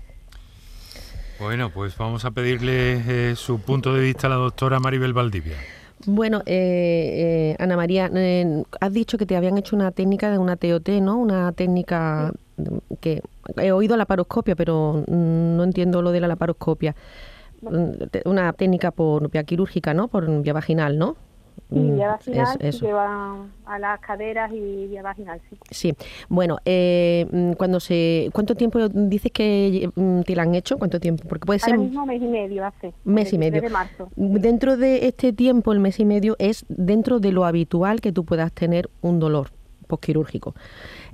[1.39, 5.57] Bueno, pues vamos a pedirle eh, su punto de vista a la doctora Maribel Valdivia.
[6.05, 8.09] Bueno, eh, eh, Ana María,
[8.79, 11.17] has dicho que te habían hecho una técnica de una TOT, ¿no?
[11.17, 12.31] Una técnica
[13.01, 13.21] que
[13.57, 16.95] he oído la paroscopia, pero no entiendo lo de la laparoscopia.
[18.25, 20.07] Una técnica por vía quirúrgica, ¿no?
[20.07, 21.15] Por vía vaginal, ¿no?
[21.69, 25.57] Sí, mm, vía vaginal, lleva a las caderas y vía vaginal, sí.
[25.71, 25.93] Sí,
[26.29, 30.77] bueno, eh, mm, cuando se, ¿cuánto tiempo dices que mm, te la han hecho?
[30.77, 31.23] ¿Cuánto tiempo?
[31.27, 31.79] Porque puede Ahora ser...
[31.79, 32.93] mismo mes y medio hace.
[33.03, 33.67] Mes y medio.
[33.69, 34.09] marzo.
[34.15, 38.25] Dentro de este tiempo, el mes y medio, es dentro de lo habitual que tú
[38.25, 39.47] puedas tener un dolor
[39.87, 40.55] postquirúrgico.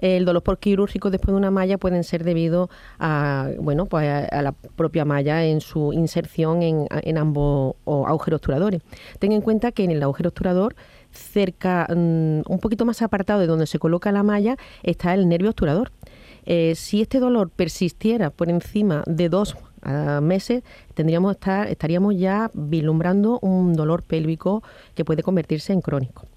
[0.01, 4.51] El dolor postquirúrgico después de una malla pueden ser debido a, bueno, pues a, la
[4.51, 8.81] propia malla en su inserción en, ambos agujeros obturadores.
[9.19, 10.75] Ten en cuenta que en el agujero obturador
[11.11, 15.49] cerca, mm, un poquito más apartado de donde se coloca la malla, está el nervio
[15.49, 15.91] obturador.
[16.45, 20.63] Eh, si este dolor persistiera por encima de dos ah, meses,
[20.95, 24.63] tendríamos estar, estaríamos ya vislumbrando un dolor pélvico
[24.95, 26.30] que puede convertirse en crónico.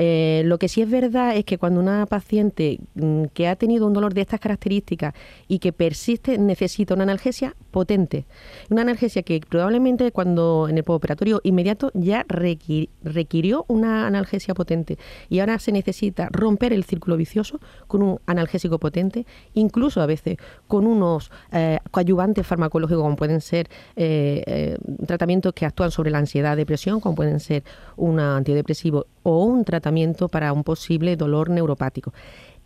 [0.00, 3.84] Eh, lo que sí es verdad es que cuando una paciente mm, que ha tenido
[3.84, 5.12] un dolor de estas características
[5.48, 8.24] y que persiste necesita una analgesia potente,
[8.70, 14.98] una analgesia que probablemente cuando en el postoperatorio inmediato ya requirió una analgesia potente.
[15.28, 17.58] Y ahora se necesita romper el círculo vicioso
[17.88, 20.36] con un analgésico potente, incluso a veces
[20.68, 26.56] con unos eh, coadyuvantes farmacológicos como pueden ser eh, tratamientos que actúan sobre la ansiedad,
[26.56, 27.64] depresión, como pueden ser
[27.96, 32.12] un antidepresivo o un tratamiento para un posible dolor neuropático.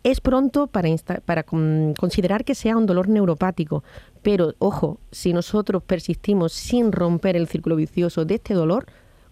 [0.03, 0.89] Es pronto para,
[1.25, 3.83] para considerar que sea un dolor neuropático,
[4.21, 8.85] pero ojo, si nosotros persistimos sin romper el círculo vicioso de este dolor,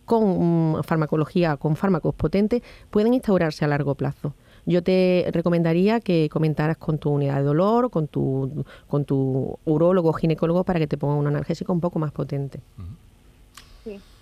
[0.05, 4.33] con mm, farmacología, con fármacos potentes, pueden instaurarse a largo plazo.
[4.65, 10.13] Yo te recomendaría que comentaras con tu unidad de dolor, con tu, con tu urólogo
[10.13, 12.61] ginecólogo para que te ponga un analgésico un poco más potente.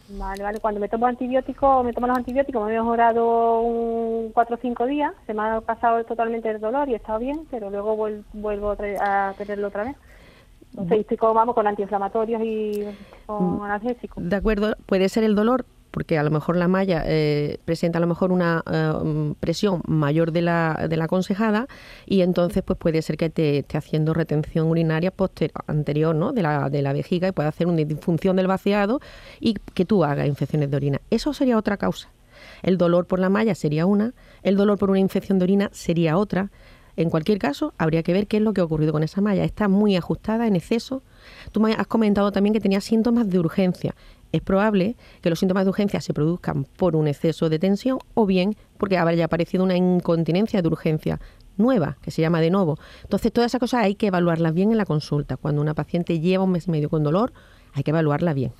[0.10, 0.60] Vale, vale.
[0.60, 4.86] Cuando me tomo antibióticos, me tomo los antibióticos, me he mejorado un cuatro o cinco
[4.86, 5.13] días.
[5.28, 7.95] Se me ha pasado totalmente el dolor y he estado bien, pero luego
[8.34, 9.95] vuelvo a tenerlo otra vez.
[10.88, 12.86] Sé, estoy como vamos con antiinflamatorios y
[13.26, 14.30] con mm, analgésicos.
[14.30, 18.02] De acuerdo, puede ser el dolor, porque a lo mejor la malla eh, presenta a
[18.02, 21.67] lo mejor una eh, presión mayor de la, de la aconsejada
[22.06, 25.13] y entonces pues puede ser que te esté haciendo retención urinaria
[25.67, 26.32] anterior ¿no?
[26.32, 28.99] de, la, de la vejiga y puede hacer una disfunción del vaciado
[29.39, 31.02] y que tú hagas infecciones de orina.
[31.10, 32.10] Eso sería otra causa.
[32.62, 36.17] El dolor por la malla sería una, el dolor por una infección de orina sería
[36.17, 36.52] otra.
[36.95, 39.45] En cualquier caso, habría que ver qué es lo que ha ocurrido con esa malla.
[39.45, 41.02] Está muy ajustada, en exceso.
[41.54, 43.95] Tú me has comentado también que tenía síntomas de urgencia
[44.32, 48.26] es probable que los síntomas de urgencia se produzcan por un exceso de tensión o
[48.26, 51.20] bien porque haya aparecido una incontinencia de urgencia
[51.58, 52.78] nueva, que se llama de nuevo.
[53.04, 55.38] Entonces, todas esas cosas hay que evaluarlas bien en la consulta.
[55.38, 57.34] Cuando una paciente lleva un mes y medio con dolor,
[57.74, 58.54] hay que evaluarla bien.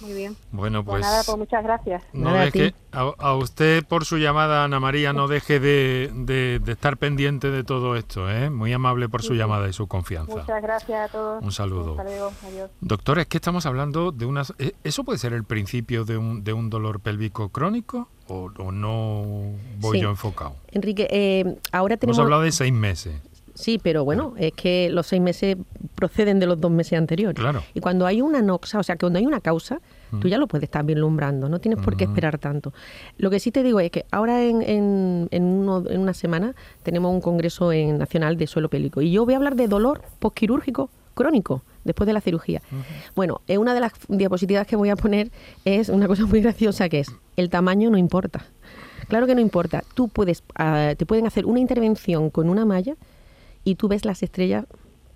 [0.00, 0.36] Muy bien.
[0.52, 1.02] Bueno, pues.
[1.02, 2.02] nada, pues muchas gracias.
[2.12, 7.50] No deje, a, usted por su llamada, Ana María, no deje de, de, estar pendiente
[7.50, 8.50] de todo esto, ¿eh?
[8.50, 10.36] Muy amable por su llamada y su confianza.
[10.36, 11.42] Muchas gracias a todos.
[11.42, 11.96] Un saludo.
[11.98, 12.70] Adiós.
[12.80, 14.54] Doctor, es que estamos hablando de unas.
[14.58, 18.08] ¿e-, ¿Eso puede ser el principio de un, de un dolor pélvico crónico?
[18.28, 20.56] ¿O, no voy yo enfocado?
[20.72, 22.18] Enrique, eh, ahora tenemos.
[22.18, 23.14] Hemos hablado de seis meses.
[23.56, 25.56] Sí, pero bueno, es que los seis meses
[25.94, 27.40] proceden de los dos meses anteriores.
[27.40, 27.62] Claro.
[27.72, 30.30] Y cuando hay una noxa, o sea, que cuando hay una causa, tú mm.
[30.30, 32.10] ya lo puedes estar vislumbrando, no tienes por qué mm.
[32.10, 32.74] esperar tanto.
[33.16, 37.22] Lo que sí te digo es que ahora en, en, en, una semana tenemos un
[37.22, 41.62] congreso en nacional de suelo pélvico y yo voy a hablar de dolor postquirúrgico crónico
[41.84, 42.60] después de la cirugía.
[43.14, 45.30] Bueno, eh, una de las diapositivas que voy a poner
[45.64, 48.44] es una cosa muy graciosa que es el tamaño no importa.
[49.08, 49.82] Claro que no importa.
[49.94, 52.96] Tú puedes, ah, te pueden hacer una intervención con una malla
[53.66, 54.64] y tú ves las estrellas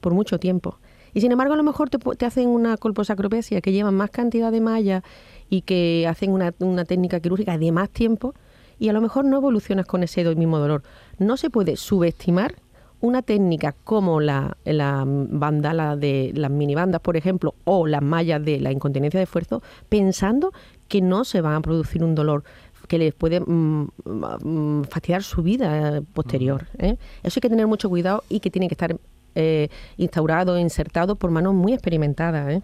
[0.00, 0.78] por mucho tiempo.
[1.14, 4.60] Y sin embargo, a lo mejor te, hacen una colposacropesia que llevan más cantidad de
[4.60, 5.02] malla
[5.48, 8.34] y que hacen una, técnica quirúrgica de más tiempo
[8.78, 10.82] y a lo mejor no evolucionas con ese mismo dolor.
[11.18, 12.56] No se puede subestimar
[13.00, 18.58] una técnica como la, la banda, de las minibandas, por ejemplo, o las mallas de
[18.58, 20.52] la incontinencia de esfuerzo, pensando
[20.88, 22.42] que no se va a producir un dolor
[22.90, 26.66] que les puede mm, mm, fastidiar su vida posterior.
[26.76, 26.96] ¿eh?
[27.22, 28.98] Eso hay que tener mucho cuidado y que tiene que estar
[29.36, 32.50] eh, instaurado, insertado por manos muy experimentadas.
[32.50, 32.62] ¿eh?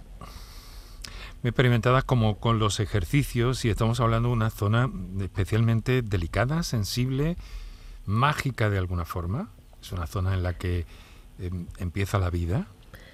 [1.44, 7.36] Muy experimentadas como con los ejercicios y estamos hablando de una zona especialmente delicada, sensible,
[8.04, 9.50] mágica de alguna forma.
[9.80, 10.86] Es una zona en la que
[11.38, 12.66] em, empieza la vida,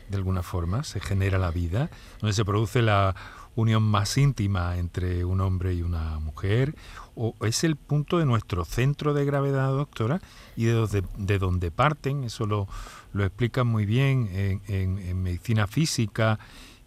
[0.09, 1.91] de alguna forma, se genera la vida,
[2.23, 3.15] donde se produce la
[3.55, 6.75] unión más íntima entre un hombre y una mujer,
[7.15, 10.21] o es el punto de nuestro centro de gravedad, doctora,
[10.57, 12.69] y de donde, de donde parten, eso lo,
[13.13, 14.29] lo explican muy bien
[14.67, 16.39] en, medicina física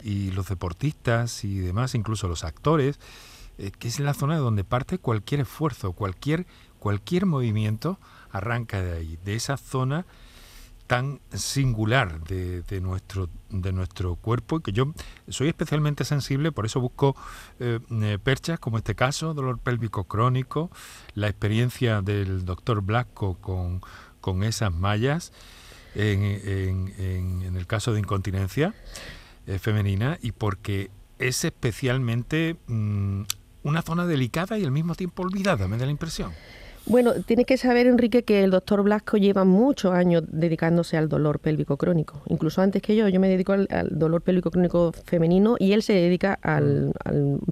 [0.03, 2.99] y los deportistas y demás, incluso los actores,
[3.57, 6.45] eh, que es la zona de donde parte cualquier esfuerzo, cualquier,
[6.79, 7.99] cualquier movimiento
[8.31, 10.05] arranca de ahí, de esa zona
[10.87, 14.93] tan singular de, nuestro, de nuestro cuerpo que yo
[15.27, 17.15] soy especialmente sensible, por eso busco
[17.59, 20.69] eh, eh, perchas como este caso, dolor pélvico crónico,
[21.13, 23.81] la experiencia del doctor Blasco con,
[24.21, 25.31] con esas mallas
[25.95, 28.73] en, en, el caso de incontinencia
[29.47, 33.21] eh, femenina y porque es especialmente mm,
[33.63, 36.33] una zona delicada y al mismo tiempo olvidada, me da la impresión.
[36.87, 41.39] Bueno, tienes que saber, Enrique, que el doctor Blasco lleva muchos años dedicándose al dolor
[41.39, 42.21] pélvico crónico.
[42.27, 45.93] Incluso antes que yo, yo me dedico al, dolor pélvico crónico femenino y él se
[45.93, 46.93] dedica al,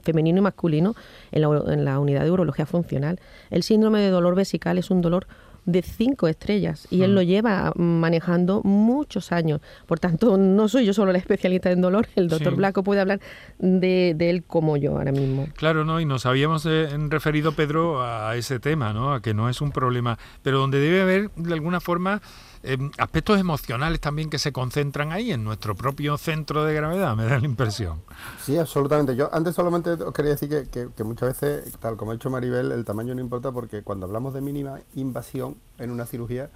[0.03, 0.95] femenino y masculino
[1.31, 3.19] en la, en la unidad de urología funcional.
[3.49, 5.25] El síndrome de dolor vesical es un dolor
[5.65, 7.15] de cinco estrellas y él hmm.
[7.15, 9.61] lo lleva manejando muchos años.
[9.85, 13.19] Por tanto, no soy yo solo la especialista en dolor, el doctor Blanco puede hablar
[13.59, 15.47] de, de, él como yo ahora mismo.
[15.55, 15.99] Claro, ¿no?
[15.99, 19.13] Y nos habíamos eh, referido, Pedro, a ese tema, ¿no?
[19.13, 22.21] A que no es un problema, pero donde debe haber, de alguna forma,
[22.65, 27.25] Em, aspectos emocionales también que se concentran ahí en nuestro propio centro de gravedad, me
[27.25, 28.01] da la impresión.
[28.41, 29.17] Sí, absolutamente.
[29.17, 32.85] Yo antes solamente os quería decir que, muchas veces, tal como ha dicho Maribel, el
[32.85, 36.49] tamaño no importa porque cuando hablamos de mínima invasión en una cirugía,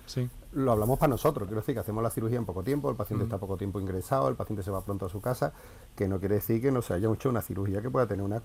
[0.57, 1.47] lo hablamos para nosotros.
[1.47, 3.27] Quiero decir que hacemos la cirugía en poco tiempo, el paciente mm.
[3.27, 5.53] está poco tiempo ingresado, el paciente se va pronto a su casa,
[5.95, 8.41] que no quiere decir que no se haya hecho una cirugía que pueda tener unas,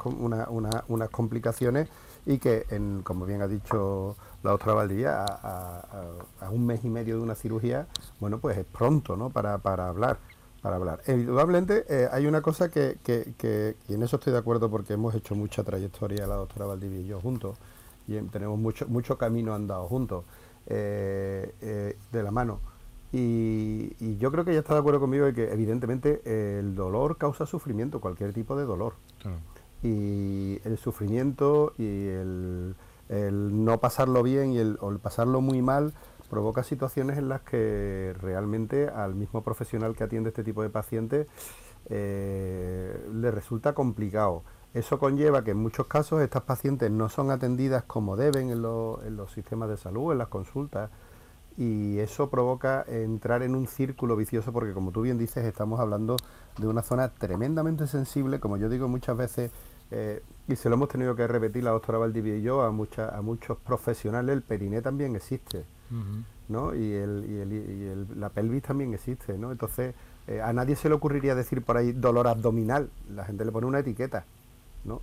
[0.89, 1.89] unas complicaciones
[2.27, 7.17] y que, en, como bien ha dicho la doctora Valdivia, a, un mes y medio
[7.17, 7.87] de una cirugía,
[8.21, 9.31] bueno, pues es pronto, ¿no?
[9.31, 10.19] Para, hablar.
[10.61, 11.01] Para hablar.
[11.09, 15.15] Indudablemente eh, hay una cosa que, que, y en eso estoy de acuerdo porque hemos
[15.15, 17.57] hecho mucha trayectoria la doctora Valdivia y yo juntos,
[18.07, 20.25] y tenemos mucho, mucho camino andado juntos,
[20.67, 22.61] eh, eh, de la mano.
[23.13, 26.23] Y, yo creo que ella está de acuerdo conmigo de que evidentemente
[26.59, 28.95] el dolor causa sufrimiento, cualquier tipo de dolor.
[29.83, 32.75] Y el sufrimiento y el
[33.13, 35.93] el no pasarlo bien y el, o el pasarlo muy mal
[36.31, 41.27] provoca situaciones en las que realmente al mismo profesional que atiende este tipo de pacientes
[41.91, 44.45] eh, le resulta complicado.
[44.75, 49.17] Eso conlleva que en muchos casos estas pacientes no son atendidas como deben en, en
[49.17, 50.91] los sistemas de salud, en las consultas,
[51.59, 56.17] y eso provoca entrar en un círculo vicioso porque como tú bien dices estamos hablando
[56.59, 59.51] de una zona tremendamente sensible, como yo digo muchas veces,
[59.91, 63.15] eh, y se lo hemos tenido que repetir la doctora Valdivia y yo a, mucha,
[63.15, 65.65] a muchos profesionales, el periné también existe,
[66.49, 66.75] ¿no?
[66.75, 69.53] Y, el, y, el, y el, la pelvis también existe, ¿no?
[69.53, 69.95] Entonces,
[70.27, 73.67] eh, a nadie se le ocurriría decir por ahí dolor abdominal, la gente le pone
[73.67, 74.25] una etiqueta,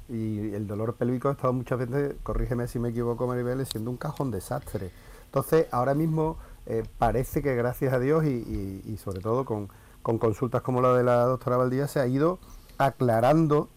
[0.10, 3.98] Y el dolor pélvico ha estado muchas veces, corrígeme si me equivoco Maribel, siendo un
[3.98, 4.92] cajón desastre.
[5.26, 9.70] Entonces, ahora mismo eh, parece que gracias a Dios y, sobre todo con,
[10.02, 12.40] con consultas como la de la doctora Valdivia se ha ido
[12.78, 13.70] aclarando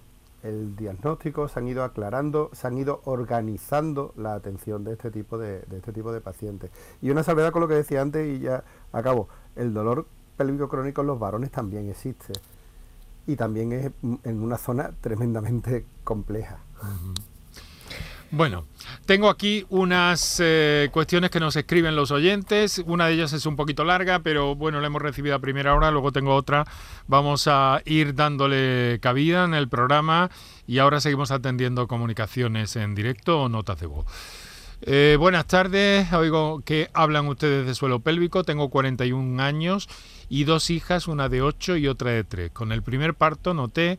[0.43, 5.39] el diagnóstico, se han ido aclarando, se han ido organizando la atención de este tipo
[5.39, 6.73] de, de este tipo de pacientes.
[7.01, 10.07] Y una salvedad con lo que decía antes y ya acabo, el dolor
[10.37, 12.33] pélvico crónico en los varones también existe
[13.27, 13.91] y también es
[14.25, 16.59] en una zona tremendamente compleja.
[18.35, 18.65] Bueno,
[19.05, 22.83] tengo aquí unas eh, cuestiones que nos escriben los oyentes.
[22.87, 25.91] Una de ellas es un poquito larga, pero bueno, la hemos recibido a primera hora.
[25.91, 26.65] Luego tengo otra.
[27.07, 30.31] Vamos a ir dándole cabida en el programa
[30.67, 34.07] y ahora seguimos atendiendo comunicaciones en directo o notas de voz.
[34.85, 38.45] Eh, buenas tardes, oigo que hablan ustedes de suelo pélvico.
[38.45, 39.89] Tengo 41 años
[40.33, 42.53] y dos hijas, una de 8 y otra de 3.
[42.53, 43.99] Con el primer parto noté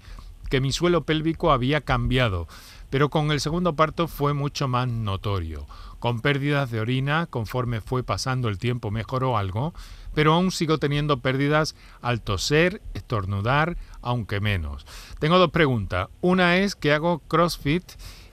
[0.50, 2.48] que mi suelo pélvico había cambiado
[2.94, 5.66] pero con el segundo parto fue mucho más notorio.
[5.98, 9.74] Con pérdidas de orina, conforme fue pasando el tiempo mejoró algo,
[10.14, 14.86] pero aún sigo teniendo pérdidas al toser, estornudar, aunque menos.
[15.18, 16.10] Tengo dos preguntas.
[16.22, 17.84] Una es que hago CrossFit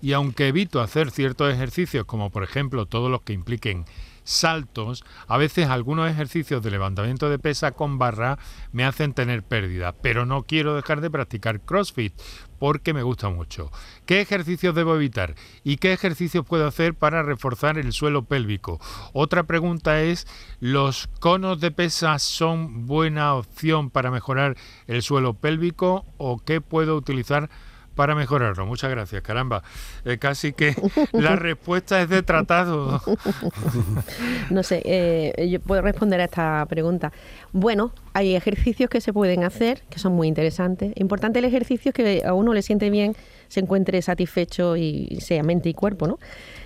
[0.02, 3.86] y aunque evito hacer ciertos ejercicios, como por ejemplo todos los que impliquen
[4.30, 8.38] saltos, a veces algunos ejercicios de levantamiento de pesa con barra
[8.72, 12.14] me hacen tener pérdida, pero no quiero dejar de practicar CrossFit
[12.58, 13.72] porque me gusta mucho.
[14.06, 15.34] ¿Qué ejercicios debo evitar?
[15.64, 18.80] ¿Y qué ejercicios puedo hacer para reforzar el suelo pélvico?
[19.12, 20.26] Otra pregunta es,
[20.60, 24.56] ¿los conos de pesa son buena opción para mejorar
[24.86, 27.50] el suelo pélvico o qué puedo utilizar
[28.00, 28.64] para mejorarlo.
[28.64, 29.62] Muchas gracias, caramba.
[30.06, 30.74] Eh, casi que
[31.12, 33.02] la respuesta es de tratado.
[34.50, 37.12] no sé, eh, yo puedo responder a esta pregunta.
[37.52, 40.94] Bueno, hay ejercicios que se pueden hacer, que son muy interesantes.
[40.96, 43.14] Importante el ejercicio es que a uno le siente bien,
[43.48, 46.18] se encuentre satisfecho y sea mente y cuerpo, ¿no?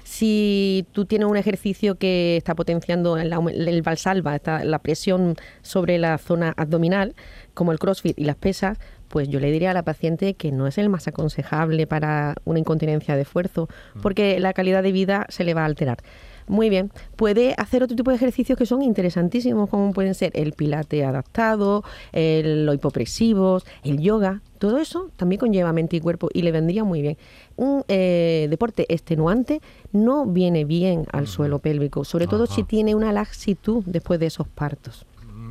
[0.05, 6.16] Si tú tienes un ejercicio que está potenciando el, el valsalva, la presión sobre la
[6.18, 7.16] zona abdominal,
[7.55, 8.78] como el crossfit y las pesas,
[9.09, 12.59] pues yo le diría a la paciente que no es el más aconsejable para una
[12.59, 14.00] incontinencia de esfuerzo, mm.
[14.00, 15.98] porque la calidad de vida se le va a alterar.
[16.46, 20.52] Muy bien, puede hacer otro tipo de ejercicios que son interesantísimos, como pueden ser el
[20.52, 26.42] pilate adaptado, el, los hipopresivos, el yoga, todo eso también conlleva mente y cuerpo y
[26.42, 27.16] le vendría muy bien.
[27.57, 33.12] Un eh, deporte extenuante no viene bien al suelo pélvico, sobre todo si tiene una
[33.12, 35.07] laxitud después de esos partos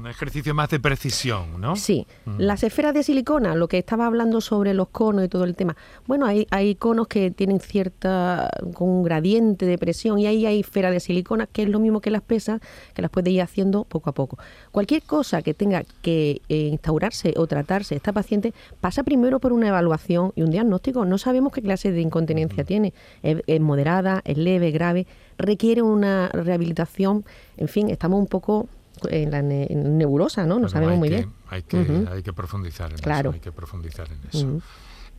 [0.08, 1.76] ejercicio más de precisión, ¿no?
[1.76, 2.08] Sí.
[2.26, 2.40] Mm.
[2.40, 5.76] Las esferas de silicona, lo que estaba hablando sobre los conos y todo el tema.
[6.08, 10.60] Bueno, hay, hay conos que tienen cierta, con un gradiente de presión y ahí hay
[10.60, 12.62] esferas de silicona, que es lo mismo que las pesas,
[12.94, 14.38] que las puede ir haciendo poco a poco.
[14.72, 19.68] Cualquier cosa que tenga que eh, instaurarse o tratarse esta paciente pasa primero por una
[19.68, 21.06] evaluación y un diagnóstico.
[21.06, 22.94] No sabemos qué clase de incontinencia tiene.
[23.22, 27.26] es moderada, es leve, grave, requiere una rehabilitación.
[27.58, 28.68] En fin, estamos un poco
[29.10, 30.60] en la nebulosa, ¿no?
[30.60, 31.32] No sabemos muy bien.
[31.50, 33.32] Hay que, hay que profundizar en eso.
[33.32, 34.62] Hay que profundizar en eso.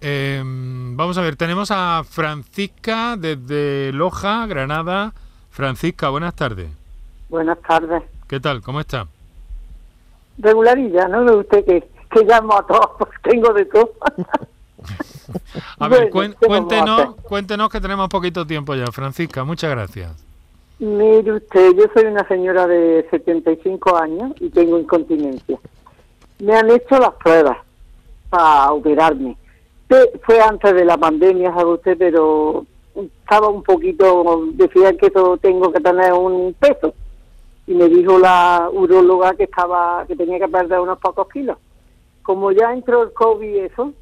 [0.01, 5.15] Em, vamos a ver, tenemos a Francisca desde Loja, Granada.
[5.51, 6.69] Francisca, buenas tardes.
[7.29, 8.03] Buenas tardes.
[8.29, 8.61] ¿Qué tal?
[8.61, 9.07] ¿Cómo está?
[10.39, 11.25] Regularilla, ¿no?
[11.25, 13.93] De usted que, que llamo a todos, tengo de todo.
[15.79, 19.45] a ver, cuéntenos, cuéntenos que tenemos poquito tiempo ya, Francisca.
[19.45, 20.25] Muchas gracias.
[20.79, 25.59] Mire usted, yo soy una señora de 75 años y tengo incontinencia.
[26.41, 27.59] Me han hecho las pruebas
[28.29, 29.37] para operarme.
[30.23, 32.67] Fue antes de la pandemia, sabe usted, pero
[32.97, 36.93] estaba un poquito, decía que eso tengo que tener un peso.
[37.67, 41.57] Y me dijo la uróloga que estaba que tenía que perder unos pocos kilos.
[42.23, 43.93] Como ya entró el COVID eso,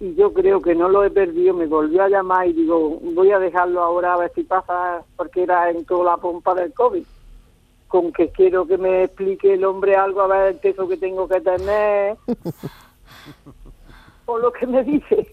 [0.00, 3.32] y yo creo que no lo he perdido, me volvió a llamar y digo, voy
[3.32, 7.04] a dejarlo ahora a ver si pasa, porque era en toda la pompa del COVID.
[7.88, 11.26] Con que quiero que me explique el hombre algo, a ver el peso que tengo
[11.26, 12.16] que tener,
[14.26, 15.32] o lo que me dice.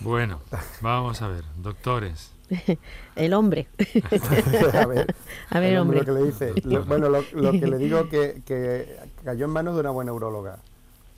[0.00, 0.40] Bueno,
[0.80, 2.34] vamos a ver, doctores.
[3.16, 3.68] el hombre.
[4.72, 5.14] a ver,
[5.50, 5.98] a ver hombre.
[5.98, 6.54] Lo que le dice.
[6.86, 10.58] bueno, lo, que le digo que, que cayó en manos de una buena urologa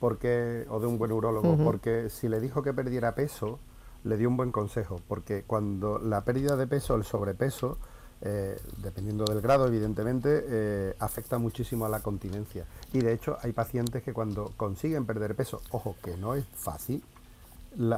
[0.01, 3.59] porque o de un buen urologo, porque si le dijo que perdiera peso,
[4.03, 7.77] le dio un buen consejo, porque cuando la pérdida de peso, el sobrepeso,
[8.21, 12.65] eh, dependiendo del grado, evidentemente, eh, afecta muchísimo a la continencia.
[12.93, 17.03] Y de hecho, hay pacientes que cuando consiguen perder peso, ojo, que no es fácil,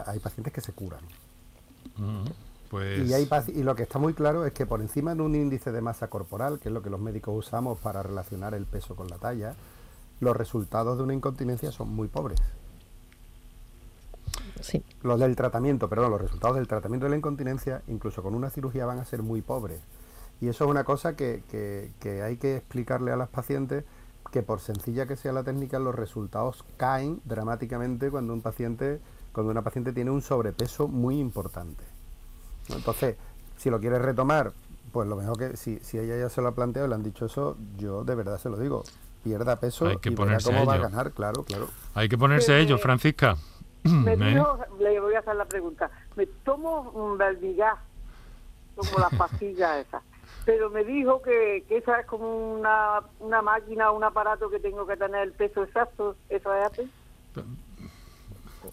[0.05, 1.01] hay pacientes que se curan.
[2.69, 3.09] pues...
[3.09, 5.71] y, hay y lo que está muy claro es que por encima de un índice
[5.71, 9.07] de masa corporal, que es lo que los médicos usamos para relacionar el peso con
[9.07, 9.55] la talla,
[10.23, 12.39] los resultados de una incontinencia son muy pobres.
[14.61, 14.83] Sí.
[15.01, 18.85] Los del tratamiento, perdón, los resultados del tratamiento de la incontinencia, incluso con una cirugía,
[18.85, 19.81] van a ser muy pobres.
[20.39, 23.83] Y eso es una cosa que, que, hay que explicarle a las pacientes
[24.31, 28.99] que por sencilla que sea la técnica, los resultados caen dramáticamente cuando un paciente
[29.31, 31.83] cuando una paciente tiene un sobrepeso muy importante.
[32.69, 33.15] Entonces,
[33.57, 34.53] si lo quieres retomar,
[34.91, 37.03] pues lo mejor que si, si ella ya se lo ha planteado y le han
[37.03, 38.83] dicho eso, yo de verdad se lo digo,
[39.23, 40.89] pierda peso Hay que y verá ponerse cómo a va a ello.
[40.89, 41.69] ganar, claro, claro.
[41.95, 43.37] Hay que ponerse a ello, Francisca.
[43.83, 47.75] Me dijo, le voy a hacer la pregunta, me tomo un Belvigas,
[48.75, 50.03] como las pastillas esas,
[50.45, 54.85] pero me dijo que, que esa es como una, una máquina, un aparato que tengo
[54.87, 56.91] que tener el peso exacto, ¿eso es así?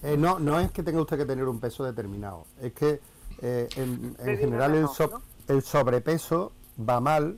[0.03, 3.01] Eh, no, no es que tenga usted que tener un peso determinado, es que
[3.43, 6.53] eh, en, en general el, no, so- el sobrepeso
[6.89, 7.37] va mal.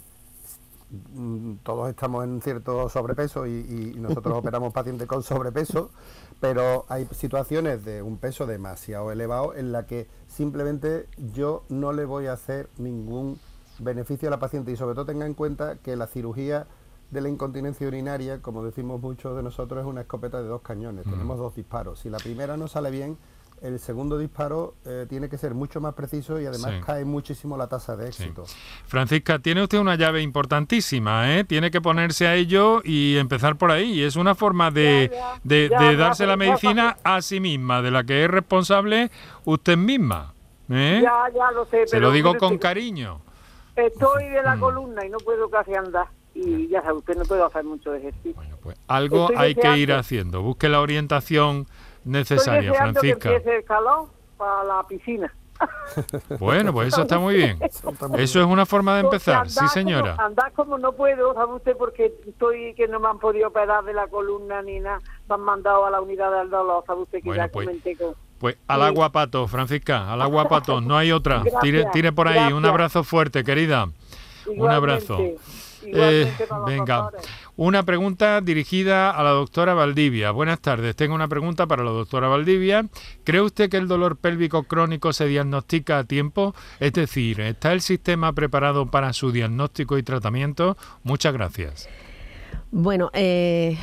[0.92, 3.50] Mm, Todos estamos en cierto sobrepeso y,
[3.94, 5.90] y nosotros operamos pacientes con sobrepeso,
[6.40, 12.04] pero hay situaciones de un peso demasiado elevado en la que simplemente yo no le
[12.04, 13.38] voy a hacer ningún
[13.78, 16.66] beneficio a la paciente y sobre todo tenga en cuenta que la cirugía
[17.10, 21.06] de la incontinencia urinaria, como decimos muchos de nosotros, es una escopeta de dos cañones.
[21.06, 21.10] Mm.
[21.10, 22.00] Tenemos dos disparos.
[22.00, 23.18] Si la primera no sale bien,
[23.62, 26.80] el segundo disparo eh, tiene que ser mucho más preciso y además Sí.
[26.84, 28.44] cae muchísimo la tasa de éxito.
[28.86, 31.44] Francisca, tiene usted una llave importantísima, ¿eh?
[31.44, 34.02] Tiene que ponerse a ello y empezar por ahí.
[34.02, 35.10] Es una forma de,
[35.44, 38.30] de- ya, de ya, darse la ya, medicina a sí misma, de la que es
[38.30, 39.10] responsable
[39.44, 40.34] usted misma.
[40.68, 41.00] ¿eh?
[41.02, 41.86] Ya, ya lo sé.
[41.86, 43.20] Se pero lo digo pero con sí, cariño.
[43.76, 44.44] Estoy de Mm.
[44.44, 46.06] la columna y no puedo casi andar.
[46.34, 48.34] Y ya sabe usted, no puedo hacer mucho ejercicio.
[48.88, 50.42] Algo Estoy hay que ir deseando- haciendo.
[50.42, 51.66] Busque la orientación
[52.04, 53.28] necesaria, deseando Francisca.
[53.28, 55.32] que empiece el calor para la piscina.
[56.40, 57.58] Bueno, pues eso está muy bien.
[58.18, 60.16] Eso es una forma de empezar, sí señora.
[60.16, 61.76] Como, andar como no puedo, ¿sabe usted?
[61.76, 64.98] Porque estoy que no me han podido operar de la columna ni nada.
[65.28, 67.18] Me han mandado a la unidad del dolor, ¿sabe usted?
[67.18, 68.14] Que Bueno, ya pues, comenté con...
[68.38, 71.38] Pues al agua pato, Francisca, al agua pato, no hay otra.
[71.42, 72.70] Gracias, Tire, tire por ahí, un gracias.
[72.70, 73.84] abrazo fuerte, querida.
[73.84, 75.18] Un Igualmente, abrazo.
[75.84, 76.32] Eh,
[76.66, 77.10] venga,
[77.56, 80.30] una pregunta dirigida a la doctora Valdivia.
[80.30, 82.86] Buenas tardes, tengo una pregunta para la doctora Valdivia.
[83.24, 86.54] ¿Cree usted que el dolor pélvico crónico se diagnostica a tiempo?
[86.80, 90.76] Es decir, ¿está el sistema preparado para su diagnóstico y tratamiento?
[91.02, 91.88] Muchas gracias.
[92.70, 93.76] Bueno, eh,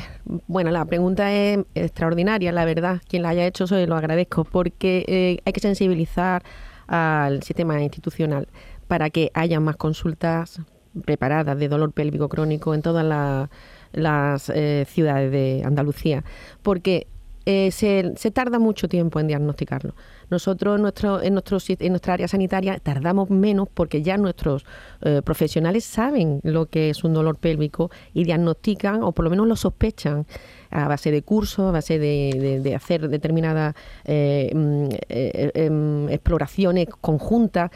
[0.48, 3.00] bueno, la pregunta es extraordinaria, la verdad.
[3.08, 6.42] Quien la haya hecho, se lo agradezco, porque eh, hay que sensibilizar
[6.88, 8.48] al sistema institucional
[8.88, 10.60] para que haya más consultas
[11.04, 13.50] preparadas de dolor pélvico crónico en todas la-
[13.92, 16.22] las eh, ciudades de Andalucía,
[16.62, 17.06] porque
[17.46, 19.94] eh, se, se tarda mucho tiempo en diagnosticarlo.
[20.28, 24.64] Nosotros nuestro, en, nuestro, en nuestra área sanitaria tardamos menos porque ya nuestros
[25.00, 29.48] eh, profesionales saben lo que es un dolor pélvico y diagnostican o por lo menos
[29.48, 30.26] lo sospechan
[30.70, 33.74] a base de cursos, a base de, de- hacer determinadas
[34.04, 37.70] mm, em, exploraciones conjuntas.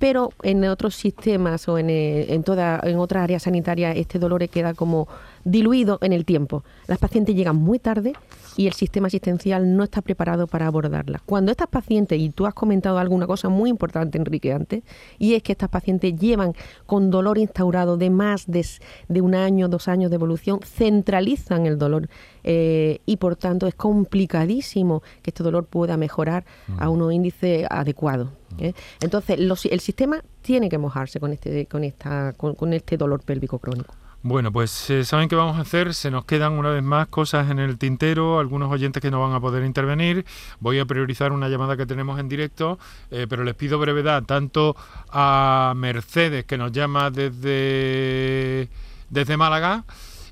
[0.00, 4.48] Pero en otros sistemas o en, eh, en, toda, en otras áreas sanitarias este dolor
[4.48, 5.06] queda como
[5.44, 6.64] diluido en el tiempo.
[6.86, 8.12] Las pacientes llegan muy tarde
[8.56, 11.22] y el sistema asistencial no está preparado para abordarlas.
[11.24, 14.82] Cuando estas pacientes, y tú has comentado alguna cosa muy importante, Enrique, antes,
[15.18, 16.54] y es que estas pacientes llevan
[16.86, 18.66] con dolor instaurado de más de,
[19.08, 22.08] de un año, dos años de evolución, centralizan el dolor
[22.44, 26.44] eh, y por tanto es complicadísimo que este dolor pueda mejorar
[26.78, 28.28] a unos índices adecuados.
[28.58, 28.72] ¿eh?
[29.00, 33.22] Entonces, los- el sistema tiene que mojarse con este, con esta, con- con este dolor
[33.22, 33.94] pélvico crónico.
[34.22, 35.94] Bueno, pues eh, saben qué vamos a hacer.
[35.94, 39.32] Se nos quedan una vez más cosas en el tintero, algunos oyentes que no van
[39.32, 40.26] a poder intervenir.
[40.58, 42.78] Voy a priorizar una llamada que tenemos en directo,
[43.10, 44.76] eh, pero les pido brevedad tanto
[45.10, 48.68] a Mercedes, que nos llama desde,
[49.08, 49.84] desde Málaga,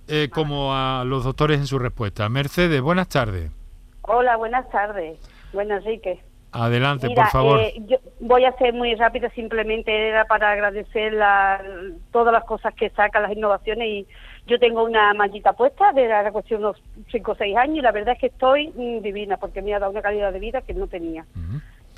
[0.07, 2.29] eh, como a los doctores en su respuesta.
[2.29, 3.51] Mercedes, buenas tardes.
[4.03, 5.19] Hola, buenas tardes.
[5.55, 6.28] Bueno, Enrique.
[6.53, 7.61] Adelante, Mira, por favor.
[7.61, 11.63] eh, yo voy a ser muy rápida, simplemente era para agradecer la-
[12.11, 13.87] todas las cosas que sacan, las innovaciones.
[13.87, 14.07] Y
[14.47, 17.81] yo tengo una mallita puesta de la cuestión de unos 5 o 6 años y
[17.83, 20.63] la verdad es que estoy mm, divina porque me ha dado una calidad de vida
[20.63, 21.27] que no tenía.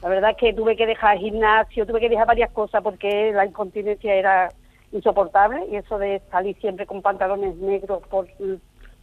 [0.02, 3.32] La verdad es que tuve que dejar el gimnasio, tuve que dejar varias cosas porque
[3.32, 4.48] la incontinencia era
[4.92, 8.26] insoportable y eso de salir siempre con pantalones negros por,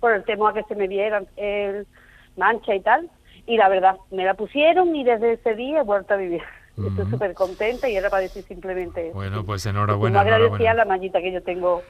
[0.01, 1.87] por el temor a que se me vieran el
[2.35, 3.09] mancha y tal.
[3.47, 6.41] Y la verdad, me la pusieron y desde ese día he vuelto a vivir.
[6.77, 9.15] Estoy súper contenta y era para decir simplemente eso.
[9.15, 10.73] Bueno, pues enhorabuena, agradecía enhorabuena.
[10.75, 11.81] la mallita que yo tengo.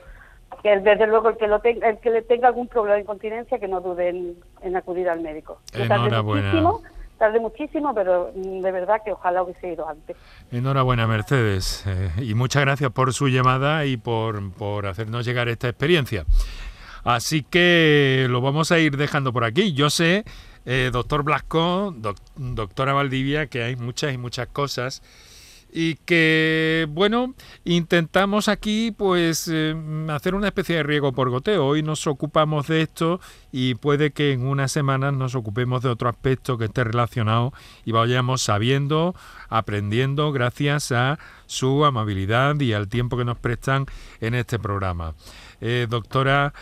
[0.64, 3.60] Que desde luego el que lo tenga, el que le tenga algún problema de incontinencia
[3.60, 5.60] que no dude en, en acudir al médico.
[5.74, 6.48] Enhorabuena.
[6.48, 6.82] muchísimo,
[7.18, 10.16] tardé muchísimo, pero mm, de verdad que ojalá hubiese ido antes.
[10.54, 11.84] Enhorabuena, Mercedes.
[11.86, 16.24] eh, y muchas gracias por su llamada y por, por hacernos llegar esta experiencia.
[17.04, 19.74] Así que lo vamos a ir dejando por aquí.
[19.74, 20.24] Yo sé,
[20.68, 25.02] eh, doctor Blasco, doc- doctora Valdivia, que hay muchas y muchas cosas
[25.70, 29.76] y que, bueno, intentamos aquí pues eh,
[30.10, 31.66] hacer una especie de riego por goteo.
[31.68, 33.20] Hoy nos ocupamos de esto
[33.52, 37.54] y puede que en unas semanas nos ocupemos de otro aspecto que esté relacionado
[37.84, 39.14] y vayamos sabiendo,
[39.50, 43.88] aprendiendo gracias a su amabilidad y al tiempo que nos prestan
[44.22, 45.16] en este programa.
[45.60, 46.54] Eh, doctora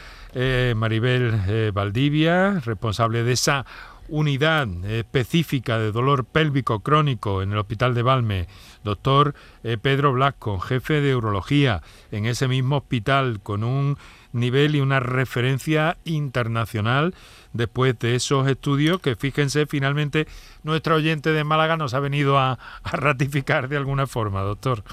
[0.75, 3.65] Maribel Valdivia, responsable de esa
[4.07, 8.47] unidad específica de dolor pélvico crónico en el Hospital de Valme,
[8.83, 9.33] doctor
[9.63, 11.81] eh, Pedro Blasco, jefe de urología
[12.11, 13.97] en ese mismo hospital, con un
[14.31, 17.13] nivel y una referencia internacional
[17.53, 20.27] después de esos estudios que fíjense finalmente
[20.63, 24.83] nuestro oyente de Málaga nos ha venido a, ratificar de alguna forma, doctor.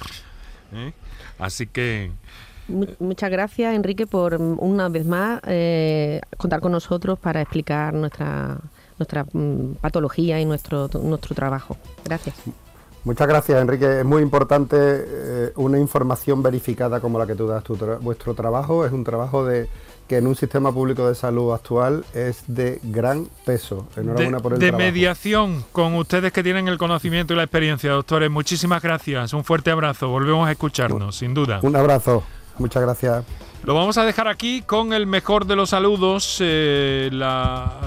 [0.72, 0.92] ¿Eh?
[1.38, 2.12] Así que
[2.68, 8.58] Muchas gracias, Enrique, por una vez más eh, contar con nosotros para explicar nuestra
[9.02, 11.76] nuestra mm, patología y nuestro, nuestro trabajo.
[12.04, 12.36] Gracias.
[13.04, 14.00] Muchas gracias, Enrique.
[14.00, 17.64] Es muy importante eh, una información verificada como la que tú das.
[17.64, 19.68] Tu vuestro trabajo es un trabajo de
[20.06, 23.88] que en un sistema público de salud actual es de gran peso.
[23.96, 27.90] Enhorabuena de, por el de mediación con ustedes que tienen el conocimiento y la experiencia,
[27.90, 28.30] doctores.
[28.30, 29.32] Muchísimas gracias.
[29.32, 30.08] Un fuerte abrazo.
[30.08, 31.58] Volvemos a escucharnos, sin duda.
[31.62, 32.22] Un abrazo.
[32.58, 33.24] Muchas gracias.
[33.64, 36.38] Lo vamos a dejar aquí con el mejor de los saludos.
[36.40, 37.10] Eh,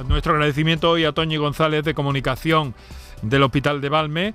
[0.07, 2.73] nuestro agradecimiento hoy a Toñi González de Comunicación
[3.21, 4.33] del Hospital de Valme.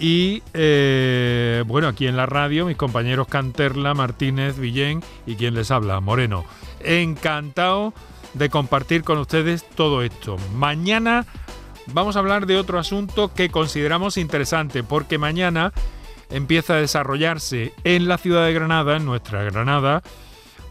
[0.00, 5.70] Y eh, bueno, aquí en la radio, mis compañeros Canterla, Martínez, Villén y quien les
[5.70, 6.44] habla, Moreno.
[6.80, 7.94] Encantado
[8.34, 10.38] de compartir con ustedes todo esto.
[10.56, 11.24] Mañana
[11.92, 15.72] vamos a hablar de otro asunto que consideramos interesante, porque mañana
[16.30, 20.02] empieza a desarrollarse en la ciudad de Granada, en nuestra Granada,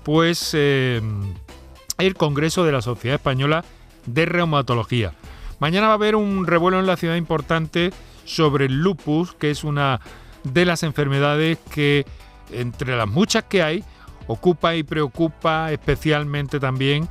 [0.10, 3.64] pues el Congreso de la Sociedad Española
[4.08, 5.14] de Reumatología.
[5.60, 7.92] Mañana va a haber un revuelo en la ciudad importante
[8.26, 10.02] sobre el lupus, que es una
[10.44, 12.08] de las enfermedades que,
[12.52, 13.84] entre las muchas que hay,
[14.26, 17.08] ocupa y preocupa especialmente también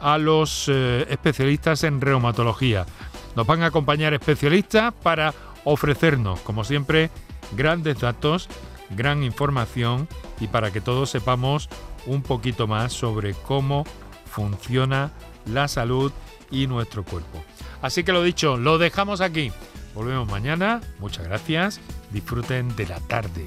[0.00, 2.86] a los eh, especialistas en reumatología.
[3.34, 5.34] Nos van a acompañar especialistas para
[5.64, 7.10] ofrecernos, como siempre,
[7.56, 8.48] grandes datos,
[8.90, 10.06] gran información
[10.38, 11.68] y para que todos sepamos
[12.06, 13.84] un poquito más sobre cómo
[14.24, 15.10] funciona
[15.46, 16.12] la salud
[16.50, 17.42] y nuestro cuerpo.
[17.82, 19.52] Así que lo dicho, lo dejamos aquí.
[19.94, 20.80] Volvemos mañana.
[20.98, 21.80] Muchas gracias.
[22.12, 23.46] Disfruten de la tarde.